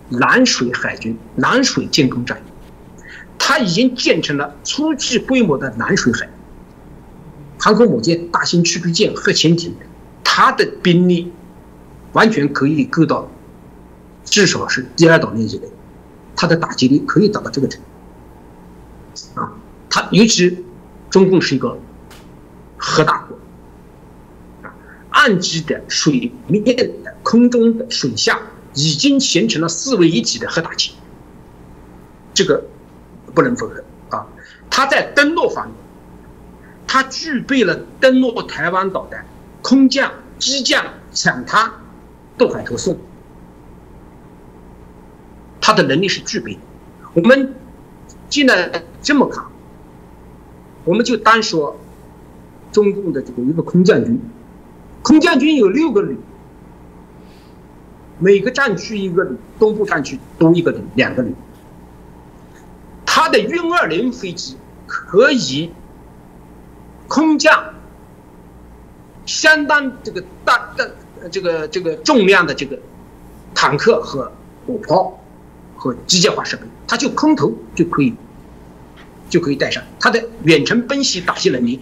[0.10, 2.52] 南水海军、南水进攻战役，
[3.40, 6.30] 它已经建成了初具规模的南水海，
[7.58, 9.76] 航空母舰、大型驱逐舰、核潜艇，
[10.24, 11.34] 它的兵力
[12.14, 13.28] 完全可以够到
[14.24, 15.68] 至少是第二岛链级的，
[16.36, 17.88] 它的打击力可以达到这个程度。
[19.92, 20.64] 啊，它尤其
[21.10, 21.78] 中共是一个
[22.78, 23.38] 核大国，
[24.64, 24.74] 啊，
[25.10, 26.64] 岸基的、水面
[27.04, 28.40] 的、空中的、水下
[28.74, 30.94] 已经形成了四位一体的核打击，
[32.34, 32.64] 这个
[33.36, 34.26] 不能否认啊。
[34.70, 35.76] 它在登陆方面，
[36.88, 39.26] 它具备了登陆台湾导弹、
[39.62, 41.70] 空降、机降、抢滩、
[42.38, 42.98] 渡海投送，
[45.60, 46.60] 它的能力是具备的。
[47.14, 47.54] 我们
[48.30, 48.72] 既然
[49.02, 49.44] 这么看，
[50.84, 51.78] 我们就单说
[52.72, 54.20] 中共的这个一个空降军，
[55.04, 56.18] 空降军有六个旅，
[58.20, 61.34] 每个战区一个旅，东部战区多一个旅，两个旅。
[63.06, 64.56] 它的运二零飞机
[64.88, 65.70] 可以
[67.08, 67.74] 空降
[69.26, 70.96] 相当这个大的
[71.30, 72.80] 这个这个重量的这个
[73.54, 74.32] 坦克和
[74.66, 75.22] 火炮
[75.76, 78.16] 和机械化设备，它就空投就可以
[79.32, 79.82] 就可以带上。
[80.00, 81.80] 它的远程奔袭打击能力，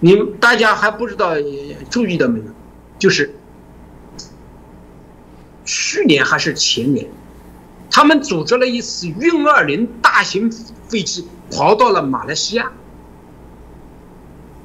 [0.00, 1.34] 你们大家还不知道
[1.88, 2.46] 注意到没有？
[2.98, 3.32] 就是
[5.64, 7.06] 去年还是前年。
[7.90, 10.50] 他们组织了一次运二零大型
[10.88, 12.72] 飞机跑到了马来西亚，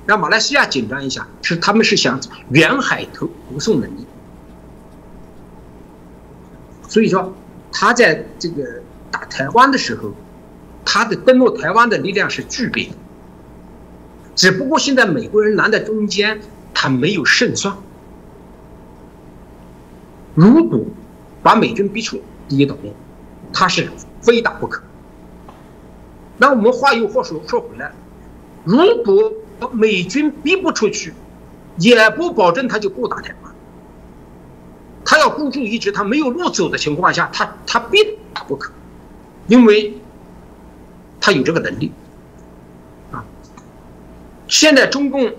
[0.06, 2.20] 让马来西亚紧张一下，是他们是想
[2.50, 4.06] 远海投投送能力。
[6.90, 7.34] 所以说，
[7.72, 10.14] 他在这个打台湾的时候，
[10.86, 12.96] 他的登陆台湾的力量是具备的，
[14.36, 16.42] 只不过现在美国人拦在中间，
[16.74, 17.76] 他没有胜算。
[20.36, 20.80] 如果
[21.44, 22.94] 把美军逼出第一岛链。
[23.54, 23.90] 他是
[24.22, 24.82] 非打不可。
[26.38, 27.92] 那我们话又话说说回来，
[28.64, 29.34] 如果
[29.74, 31.14] 美军逼不出去，
[31.76, 33.54] 也不保证他就不打台湾。
[35.04, 38.72] 他要孤注一掷，他没有路走的情况下，他他必打不可，
[39.48, 40.00] 因为
[41.22, 41.94] 他有这个能力。
[43.12, 43.24] 啊，
[44.50, 45.34] 现在中共，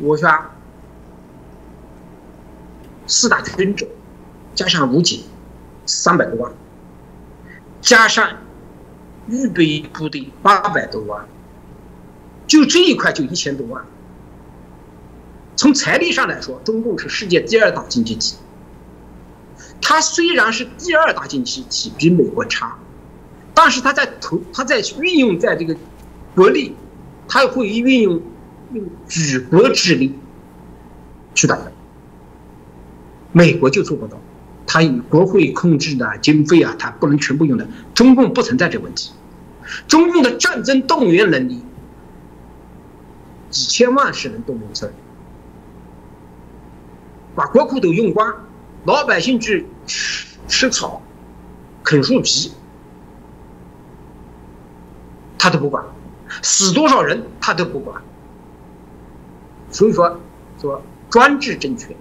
[0.00, 0.28] 我说
[3.06, 3.86] 四大军种
[4.56, 5.22] 加上武警。
[5.86, 6.50] 三百多万，
[7.82, 8.38] 加上
[9.28, 11.28] 预备部队八百多万，
[12.46, 13.84] 就这一块就一千多万。
[15.56, 18.36] 从财力上来说，中共是世界第二大经济体。
[19.82, 22.78] 它虽然是第二大经济体，比美国差，
[23.64, 25.74] 但是他在投，他在运用在这个
[26.34, 26.76] 国力，
[27.26, 28.20] 他会运用
[28.74, 30.14] 用举国之力
[31.34, 31.58] 去打
[33.32, 34.20] 美国就做不到。
[34.66, 37.66] 他以国会控制的经费啊，他不能全部用的。
[37.94, 39.12] 中共不存在这个问题，
[39.88, 41.62] 中共的战争动员能力
[43.48, 44.98] 几千万是能动员出来的，
[47.34, 48.44] 把国库都用光，
[48.84, 51.00] 老百姓去吃吃草、
[51.82, 52.52] 啃树皮，
[55.44, 55.84] 他都不管，
[56.40, 58.00] 死多少人他都不管。
[59.70, 60.18] 所以说，
[60.58, 61.94] 说专制政权。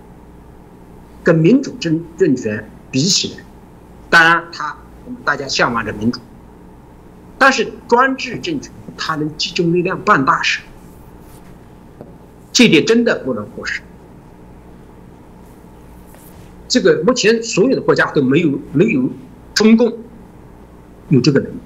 [1.24, 3.44] 跟民主政政权比起来，
[4.10, 6.20] 当然，他我们大家向往着民主，
[7.38, 10.62] 但是专制政权它能集中力量办大事，
[12.52, 13.82] 这点真的不能忽视。
[16.68, 19.10] 这个目前所有的国家都没有没有
[19.54, 20.00] 中共
[21.10, 21.58] 有这个能力。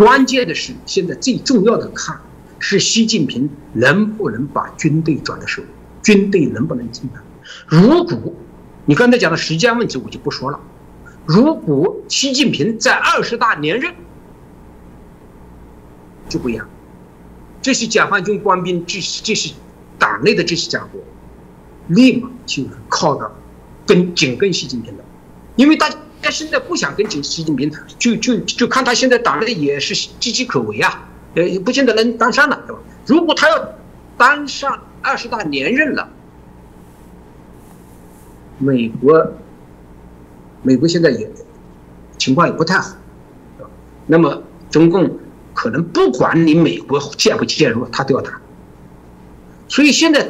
[0.00, 2.18] 关键的是，现在最重要的看
[2.58, 5.62] 是习近平能不能把军队抓到手，
[6.02, 7.20] 军队能不能进来？
[7.66, 8.32] 如果
[8.86, 10.58] 你刚才讲的时间问题，我就不说了。
[11.26, 13.92] 如果习近平在二十大连任，
[16.30, 16.66] 就不一样。
[17.60, 19.54] 这些解放军官兵，这些这些
[19.98, 20.88] 党内的这些家伙，
[21.88, 23.30] 立马就靠的
[23.86, 25.04] 跟紧跟习近平的，
[25.56, 25.98] 因为大家
[26.28, 32.82] 现在不想跟紧习近平，就就就看他现在党内也是岌岌可危啊，呃，不见得能当上了，对吧？
[33.06, 33.74] 如果他要
[34.18, 36.08] 当上二十大连任了。
[38.58, 39.32] 美国，
[40.62, 41.30] 美国现在也
[42.18, 42.94] 情况也不太好，
[44.06, 45.18] 那么中共
[45.54, 48.38] 可能不管你美国介不介入，他都要打。
[49.68, 50.28] 所以现在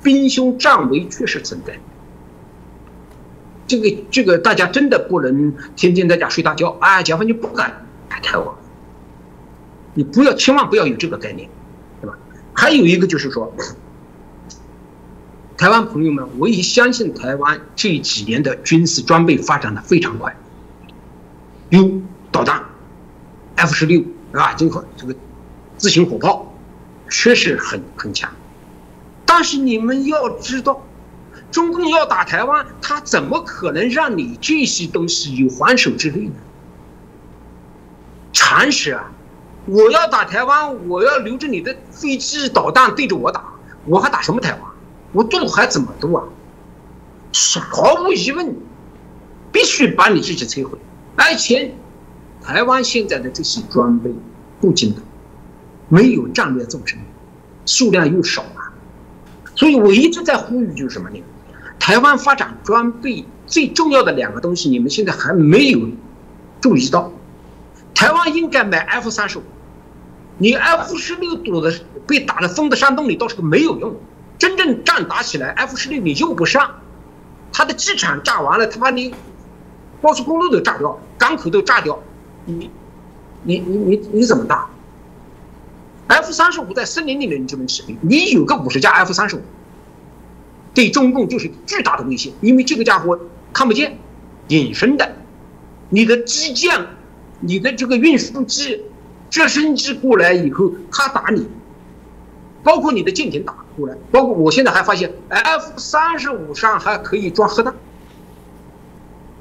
[0.00, 1.76] 兵凶战危确实存在。
[3.72, 7.02] 这个这个大家真的不能天天在家睡大觉啊！
[7.02, 8.46] 解放军不敢打台湾，
[9.94, 11.48] 你不要千万不要有这个概念，
[12.02, 12.18] 对吧？
[12.52, 13.50] 还有一个就是说。
[15.56, 20.36] 台湾朋友们，我也相信台湾这几年的军事装备发展的非常快，
[21.70, 22.62] 有导弹
[23.56, 25.14] ，F 十六啊，这个这个
[25.78, 26.52] 自行火炮，
[27.08, 28.30] 确实很很强。
[29.24, 30.84] 但是你们要知道，
[31.52, 36.34] 中共要打台湾，他怎么可能让你这些东西有还手之力呢？
[38.32, 39.12] 常识啊！
[39.66, 43.44] 我要打台湾，我要留着你的飞机导弹对着我打，
[43.84, 44.60] 我还打什么台湾？
[45.12, 46.24] 我渡还怎么渡啊？
[47.32, 48.56] 是毫无疑问，
[49.52, 50.78] 必须把你这些摧毁。
[51.16, 51.74] 而且，
[52.42, 54.10] 台湾现在的这些装备
[54.60, 55.02] 不精的，
[55.88, 56.98] 没有战略纵深，
[57.66, 58.72] 数量又少啊。
[59.54, 61.22] 所以我一直在呼吁，就是什么呢？
[61.82, 65.80] 台湾发展装备最重要的两个东西，你们现在还没有
[66.60, 67.10] 注意到。
[67.92, 69.42] 台湾应该买 F 三十五，
[70.38, 71.76] 你 F 十六躲的
[72.06, 73.96] 被打的封的山洞里倒是个没有用，
[74.38, 76.70] 真正战打起来，F 十六你用不上，
[77.52, 79.12] 它的机场炸完了，他把你
[80.00, 82.00] 高速公路都炸掉，港口都炸掉，
[82.44, 82.70] 你
[83.42, 84.70] 你你你你怎么打
[86.06, 89.40] ？F 三十五在森林里面你就能起兵，你有个五十架 F 三十五，
[90.74, 93.18] 对中共就是巨大的威胁，因为这个家伙
[93.52, 93.98] 看不见，
[94.48, 95.16] 隐身的，
[95.90, 96.86] 你的机将，
[97.40, 98.82] 你的这个运输机。
[99.30, 101.48] 直升机过来以后，他打你，
[102.62, 107.74] 包括你的舰艇打过来，包括我现在还发现 F 三十五上还可以装核弹。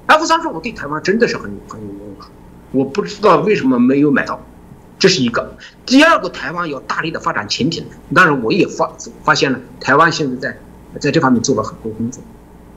[0.05, 2.29] F 三十五对台湾真的是很很有用处！
[2.71, 4.41] 我不知道为什么没有买到，
[4.97, 5.57] 这是一个。
[5.85, 7.85] 第二个，台湾要大力的发展潜艇，
[8.15, 8.89] 当然我也发
[9.25, 10.57] 发现了，台湾现在在
[10.99, 12.23] 在这方面做了很多工作，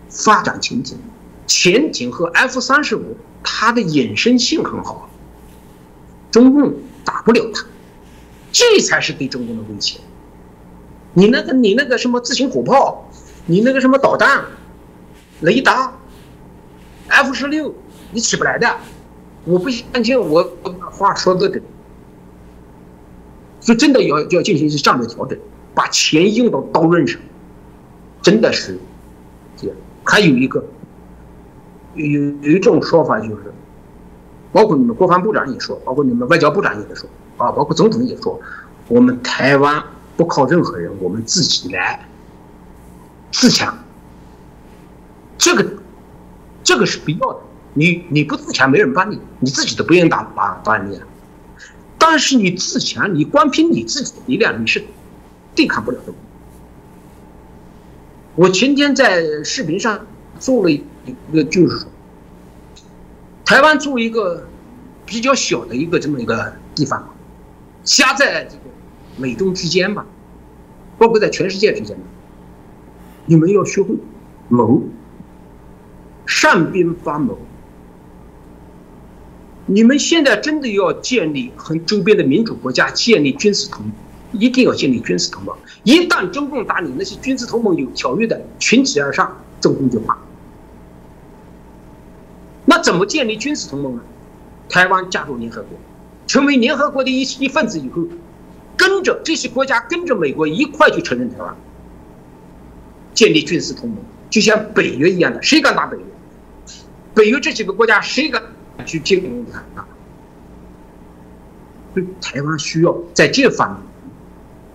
[0.09, 0.99] 发展前景，
[1.47, 5.09] 潜艇和 F 三十五它的衍生性很好，
[6.31, 6.75] 中共。
[7.07, 7.67] 打不了他，
[8.51, 10.01] 这才是对中共的威胁。
[11.13, 13.11] 你那个，你那个什么自行火炮，
[13.45, 14.43] 你那个什么导弹、
[15.43, 15.93] 雷达、
[17.09, 17.75] F 十六，
[18.13, 18.75] 你起不来的。
[19.45, 21.61] 我不相信我把话说的对，
[23.61, 25.39] 所以真的要要进行一些战略调整，
[25.75, 27.21] 把钱用到刀刃上，
[28.25, 28.77] 真的是
[29.57, 29.77] 这样。
[30.03, 30.65] 还有一个，
[31.95, 32.05] 有
[32.43, 33.53] 有一种说法就是。
[34.53, 38.41] 包括你们国防部长也说，包括你们外交部长也在说，啊，包括总统也说，
[38.87, 39.83] 我们台湾
[40.17, 42.09] 不靠任何人，我们自己来
[43.33, 43.77] 自强。
[45.37, 45.67] 这个，
[46.63, 47.41] 这个是必要的。
[47.73, 51.01] 你你不自强，没人帮你，你自己都不愿意打打打你。
[51.99, 54.85] 但是你自强，你光凭你自己的力量，你是
[55.57, 56.13] 对抗不了的。
[58.37, 60.07] 我前天在视频上
[60.39, 60.83] 做了一
[61.33, 61.89] 个，就是说。
[63.45, 64.49] 台湾作为一个
[65.05, 67.15] 比较小的一个这么一个地方，
[67.85, 68.63] 夹在这个
[69.19, 70.05] 美中之间吧，
[70.97, 71.97] 包括在全世界之间，
[73.27, 73.95] 你们要学会
[74.49, 74.83] 谋，
[76.27, 77.39] 善兵发谋。
[79.67, 83.93] 你们现在真的要建立和周边的民主国家建立军事同盟，
[84.39, 85.57] 一定要建立军事同盟。
[85.83, 90.17] 一旦中共打你，那些军事同盟有条约的群起而上，中共就怕。
[92.67, 94.03] 那怎么建立军事同盟呢？
[94.69, 95.79] 台湾加入联合国，
[96.27, 98.03] 成为联合国的一一份子以后，
[98.77, 101.55] 跟着这些国家跟着美国一块去承认台湾，
[103.13, 103.99] 建立军事同盟，
[104.31, 106.05] 就像北约一样的，谁敢打北约？
[107.15, 108.43] 北约这几个国家谁敢
[108.87, 109.85] 去进攻台湾？
[111.93, 113.81] 所以台湾需要在这方面，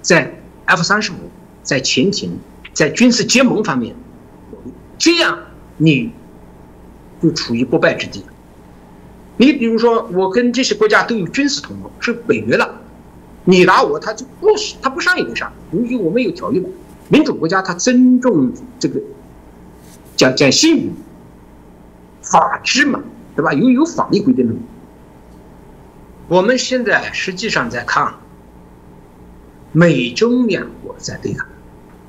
[0.01, 0.33] 在
[0.65, 1.15] F 三十五、
[1.63, 2.39] 在潜艇、
[2.73, 3.95] 在军事结盟方面，
[4.97, 5.37] 这样
[5.77, 6.11] 你。
[7.21, 8.23] 就处于不败之地。
[9.35, 12.73] 你比如说，我跟这些国家都有军事同盟，是北约了。
[13.43, 14.47] 你打我，他就不
[14.81, 16.69] 他不上也得上，因为我们有条约的。
[17.09, 19.01] 民主国家他尊重这个
[20.15, 20.91] 讲讲信誉、
[22.21, 23.03] 法治嘛，
[23.35, 23.51] 对吧？
[23.51, 24.55] 有有法律规定的。
[26.29, 28.13] 我们现在实际上在看
[29.71, 31.47] 美中两国在对抗，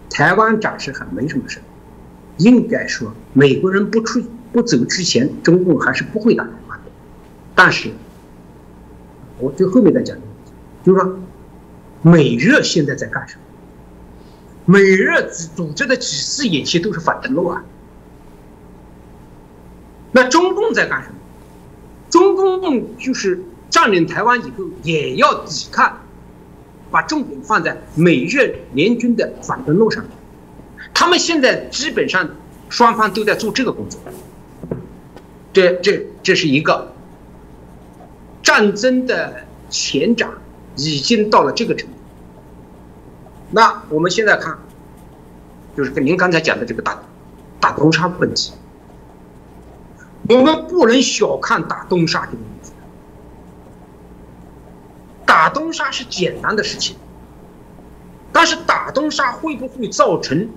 [0.08, 1.60] 台湾暂时还没什么事。
[2.38, 4.22] 应该说，美国人不出。
[4.52, 6.90] 不走之前，中共还是不会打台湾的。
[7.54, 7.92] 但是，
[9.38, 10.18] 我最后面再讲，
[10.82, 11.20] 就是说，
[12.02, 13.42] 美日现在在干什么？
[14.64, 15.08] 美日
[15.54, 17.64] 组织的几次演习都是反登陆啊。
[20.10, 21.14] 那中共在干什么？
[22.10, 26.00] 中共就是占领台湾以后，也要抵抗，
[26.90, 30.04] 把重点放在美日联军的反登陆上。
[30.92, 32.28] 他们现在基本上
[32.68, 34.00] 双方都在做这个工作。
[35.52, 36.92] 这这这是一个
[38.42, 40.28] 战争的前瞻，
[40.76, 41.94] 已经到了这个程度。
[43.50, 44.56] 那我们现在看，
[45.76, 47.02] 就是跟您刚才讲的这个打
[47.58, 48.52] 打东沙问题，
[50.28, 52.59] 我们不能小看打东沙这个问题。
[55.30, 56.96] 打东沙是简单的事情，
[58.32, 60.48] 但是打东沙会不会造成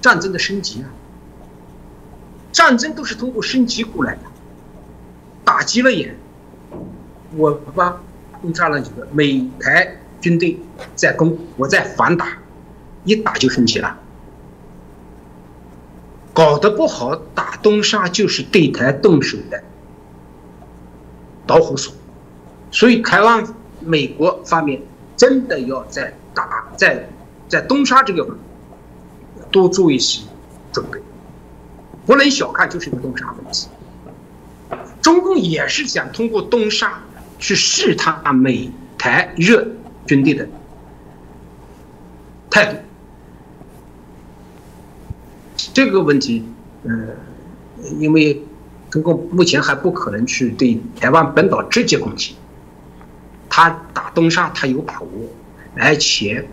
[0.00, 0.88] 战争的升级啊？
[2.50, 4.22] 战争都是通过升级过来的，
[5.44, 6.16] 打击了也，
[7.36, 8.00] 我把
[8.40, 10.58] 攻杀了几个美台军队
[10.96, 12.38] 在攻，我在反打，
[13.04, 13.98] 一打就升级了，
[16.32, 19.62] 搞得不好，打东沙就是对台动手的
[21.46, 21.92] 导火索，
[22.70, 23.44] 所以台湾
[23.80, 24.80] 美国方面
[25.16, 27.08] 真的要在打在
[27.48, 28.36] 在东沙这个
[29.50, 30.22] 多做一些
[30.72, 31.00] 准备。
[32.06, 33.68] 不能小看，就是一个东沙问题。
[35.00, 37.02] 中共也是想通过东沙
[37.38, 39.76] 去试探美台日
[40.06, 40.48] 军队的
[42.50, 42.78] 态度。
[45.74, 46.44] 这个问题，
[46.84, 47.08] 嗯，
[47.98, 48.42] 因为
[48.90, 52.34] 中共目前还不可能去对台湾本岛直接攻击，
[53.50, 55.08] 他打东沙他有把握，
[55.76, 56.48] 而且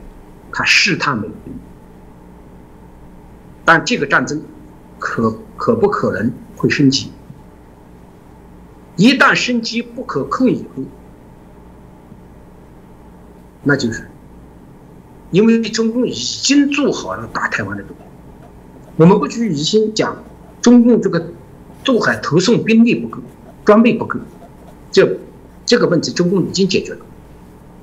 [0.52, 1.54] 他试探美军，
[3.64, 4.42] 但这个战争
[5.00, 7.12] 可可不可能会升级？
[8.96, 10.84] 一旦升级不可控以后，
[13.64, 14.10] 那就是
[15.30, 18.04] 因为中共已经做好了打台湾的准备。
[18.96, 20.18] 我们过去已经讲，
[20.62, 21.32] 中共这个
[21.84, 23.20] 渡海投送兵力不够，
[23.64, 24.20] 装备不够，
[24.92, 25.20] 这
[25.68, 27.06] 这个问题中共已经解决了。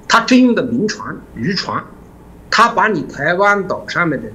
[0.08, 1.84] 他征用的民船、渔船，
[2.50, 4.28] 他把你台湾岛上面的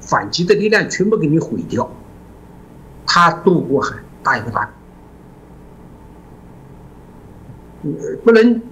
[0.00, 1.90] 反击的力量全部给你毁掉，
[3.06, 4.70] 他渡过海打一个大。
[8.24, 8.62] 不能，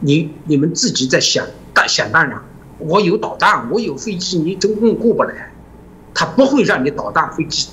[0.00, 2.42] 你你们自己在想大想当然，
[2.78, 5.50] 我有导弹，我有飞机，你中共过不来。
[6.14, 7.70] 他不会让你导弹飞机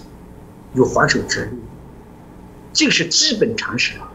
[0.73, 1.57] 有还手之力，
[2.71, 4.09] 这个是基本常识啊。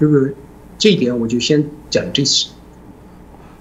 [0.00, 0.30] 这个
[0.78, 2.48] 这一点我就先讲这些。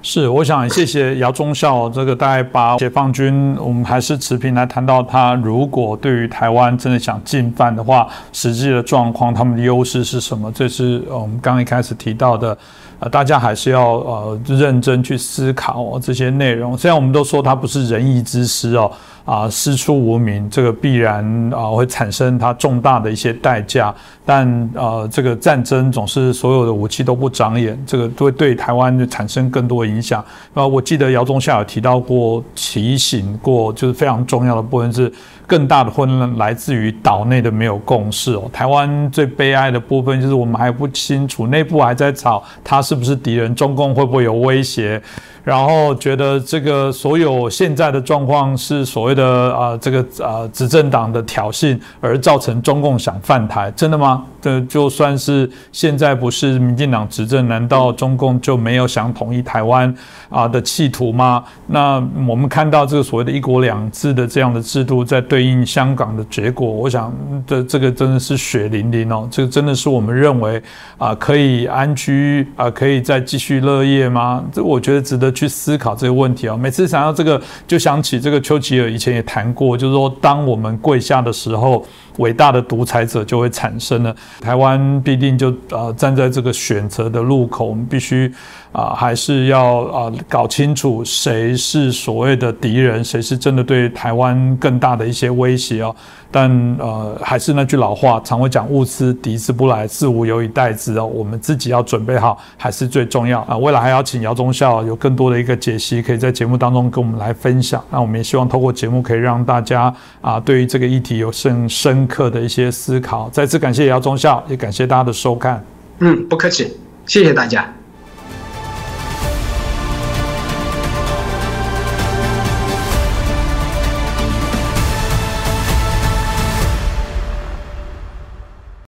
[0.02, 10.50] 是，我想谢谢姚忠孝，这个大概把解放军，我们还是持平来谈到他，如果对于台湾真的想进犯的话，实际的状况，他们的优势是什么？
[10.54, 12.58] 这是我们刚一开始提到的。
[13.00, 16.78] 呃，大家还是要呃认真去思考哦这些内容。
[16.78, 18.92] 虽然我们都说它不是仁义之师哦，
[19.24, 21.24] 啊师出无名，这个必然
[21.54, 23.94] 啊会产生它重大的一些代价。
[24.26, 30.24] 但呃，这个战争总是所有的武器都不长眼，这个会对台湾产生更多影响。
[30.54, 35.12] 啊，我记得姚宗夏有提到过，提醒过，就是非常重要的部分是。
[35.50, 38.48] 更大的混乱来自于岛内的没有共识哦。
[38.54, 45.02] 台湾最悲哀的部分就是我们还不清楚，内部还在吵他是不是敌人，中共会不会有威胁。
[45.50, 54.24] 然后觉得这个所有现在的状况是所谓的啊这个啊执政党的挑衅，而造成中共想犯台，真的吗？
[54.40, 59.94] 这就算是现在不是民进党执政，难道中共就没有想统一台湾
[60.30, 61.44] 啊的企图吗？
[61.66, 61.96] 那
[62.28, 67.12] 我们看到这个所谓的一国两制的这样的制度，在对应香港的结果，我想
[67.48, 70.62] 这这个真的是血淋淋哦，这个真的是我们认为
[71.00, 74.46] 啊可以安居啊可以再继续乐业吗？
[74.54, 75.34] 这我觉得值得。
[75.40, 76.58] 去思考这个问题啊！
[76.58, 81.86] 每次想到这个，就想起这个丘吉尔以前也谈过，就是说，当我们跪下的时候，
[82.20, 84.16] 伟大的独裁者就会产生了。
[84.40, 88.32] 台湾必定就呃站在这个选择的路口，我们必须
[88.72, 95.94] 啊，还是要啊搞清楚谁是所谓的敌人，谁是真的对台湾更大的一些威胁哦。
[96.32, 96.48] 但
[96.78, 101.04] 呃，还是那句老话，常会讲物资敌之不来，自无有以待之哦。
[101.04, 103.58] 我们自己要准备好，还是最重要啊。
[103.58, 107.84] 未来还要请姚忠孝有更多的一个解析，可以在节目当中跟我们来分享。
[107.90, 109.92] 那我们也希望透过节目，可以让大家
[110.22, 113.30] 啊，对于这个议题有更深课的一些思考。
[113.30, 115.64] 再次感谢姚忠孝，也感谢大家的收看。
[116.00, 116.76] 嗯，不客气，
[117.06, 117.74] 谢谢大家。